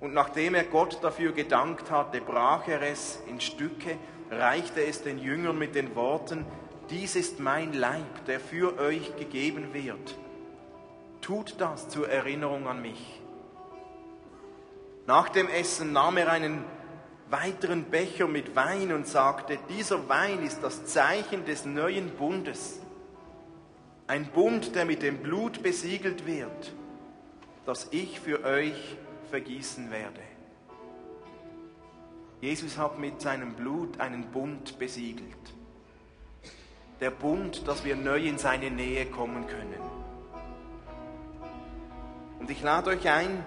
und 0.00 0.14
nachdem 0.14 0.54
er 0.54 0.64
Gott 0.64 1.02
dafür 1.02 1.32
gedankt 1.32 1.90
hatte, 1.90 2.20
brach 2.20 2.68
er 2.68 2.82
es 2.82 3.20
in 3.26 3.40
Stücke, 3.40 3.96
reichte 4.30 4.84
es 4.84 5.02
den 5.02 5.18
Jüngern 5.18 5.58
mit 5.58 5.74
den 5.74 5.94
Worten, 5.94 6.46
dies 6.90 7.16
ist 7.16 7.38
mein 7.38 7.72
Leib, 7.72 8.24
der 8.26 8.40
für 8.40 8.78
euch 8.78 9.16
gegeben 9.16 9.72
wird. 9.72 10.16
Tut 11.20 11.60
das 11.60 11.88
zur 11.88 12.08
Erinnerung 12.08 12.66
an 12.66 12.82
mich. 12.82 13.19
Nach 15.06 15.28
dem 15.28 15.48
Essen 15.48 15.92
nahm 15.92 16.16
er 16.16 16.30
einen 16.30 16.64
weiteren 17.30 17.84
Becher 17.84 18.26
mit 18.26 18.56
Wein 18.56 18.92
und 18.92 19.06
sagte, 19.06 19.58
dieser 19.68 20.08
Wein 20.08 20.42
ist 20.42 20.62
das 20.62 20.86
Zeichen 20.86 21.44
des 21.44 21.64
neuen 21.64 22.10
Bundes. 22.10 22.80
Ein 24.06 24.26
Bund, 24.26 24.74
der 24.74 24.84
mit 24.84 25.02
dem 25.02 25.18
Blut 25.18 25.62
besiegelt 25.62 26.26
wird, 26.26 26.72
das 27.64 27.88
ich 27.92 28.18
für 28.18 28.44
euch 28.44 28.96
vergießen 29.30 29.90
werde. 29.90 30.20
Jesus 32.40 32.78
hat 32.78 32.98
mit 32.98 33.20
seinem 33.20 33.54
Blut 33.54 34.00
einen 34.00 34.24
Bund 34.32 34.78
besiegelt. 34.78 35.54
Der 37.00 37.10
Bund, 37.10 37.68
dass 37.68 37.84
wir 37.84 37.96
neu 37.96 38.26
in 38.26 38.38
seine 38.38 38.70
Nähe 38.70 39.06
kommen 39.06 39.46
können. 39.46 39.80
Und 42.38 42.50
ich 42.50 42.62
lade 42.62 42.90
euch 42.90 43.08
ein, 43.08 43.44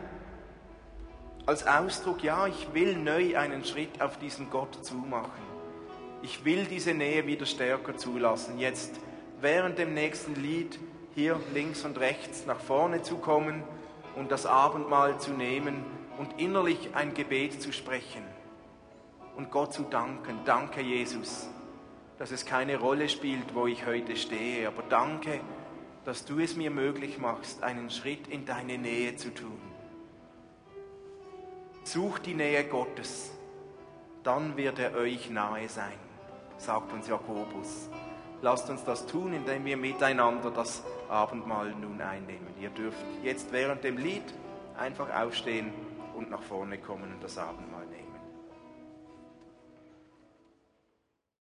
als 1.46 1.68
Ausdruck, 1.68 2.24
ja, 2.24 2.48
ich 2.48 2.74
will 2.74 2.96
neu 2.96 3.38
einen 3.38 3.66
Schritt 3.66 4.02
auf 4.02 4.18
diesen 4.18 4.50
Gott 4.50 4.86
zumachen. 4.86 5.44
Ich 6.22 6.46
will 6.46 6.66
diese 6.66 6.94
Nähe 6.94 7.28
wieder 7.28 7.46
stärker 7.46 7.98
zulassen. 7.98 8.60
Jetzt 8.60 9.00
während 9.42 9.78
dem 9.78 9.94
nächsten 9.94 10.36
Lied 10.36 10.80
hier 11.16 11.40
links 11.54 11.84
und 11.84 12.00
rechts 12.00 12.46
nach 12.46 12.60
vorne 12.60 13.02
zu 13.02 13.18
kommen 13.18 13.64
und 14.16 14.32
das 14.32 14.46
Abendmahl 14.46 15.20
zu 15.20 15.32
nehmen 15.32 15.84
und 16.18 16.40
innerlich 16.40 16.92
ein 16.94 17.14
Gebet 17.14 17.62
zu 17.62 17.74
sprechen 17.74 18.24
und 19.36 19.52
Gott 19.52 19.74
zu 19.74 19.84
danken. 19.84 20.40
Danke, 20.46 20.82
Jesus, 20.82 21.50
dass 22.20 22.32
es 22.32 22.46
keine 22.46 22.78
Rolle 22.78 23.10
spielt, 23.10 23.54
wo 23.54 23.68
ich 23.68 23.86
heute 23.86 24.16
stehe, 24.16 24.68
aber 24.68 24.84
danke, 24.90 25.42
dass 26.06 26.24
du 26.24 26.40
es 26.40 26.56
mir 26.56 26.72
möglich 26.72 27.18
machst, 27.18 27.64
einen 27.64 27.90
Schritt 27.90 28.28
in 28.28 28.46
deine 28.46 28.78
Nähe 28.78 29.18
zu 29.18 29.34
tun. 29.34 29.73
Sucht 31.84 32.26
die 32.26 32.34
Nähe 32.34 32.64
Gottes, 32.64 33.32
dann 34.24 34.56
wird 34.56 34.80
er 34.80 34.96
euch 34.96 35.30
nahe 35.30 35.68
sein, 35.68 36.00
sagt 36.58 36.94
uns 36.94 37.08
Jakobus. 37.08 37.90
Lasst 38.42 38.70
uns 38.70 38.84
das 38.86 39.06
tun, 39.06 39.34
indem 39.34 39.66
wir 39.66 39.76
miteinander 39.78 40.50
das 40.50 40.82
Abendmahl 41.10 41.72
nun 41.72 42.02
einnehmen. 42.02 42.48
Ihr 42.60 42.70
dürft 42.70 43.06
jetzt 43.22 43.52
während 43.52 43.84
dem 43.84 43.98
Lied 43.98 44.24
einfach 44.78 45.14
aufstehen 45.14 45.74
und 46.16 46.30
nach 46.30 46.42
vorne 46.42 46.78
kommen 46.78 47.14
und 47.14 47.24
das 47.24 47.38
Abendmahl 47.38 47.86
nehmen. 47.88 48.03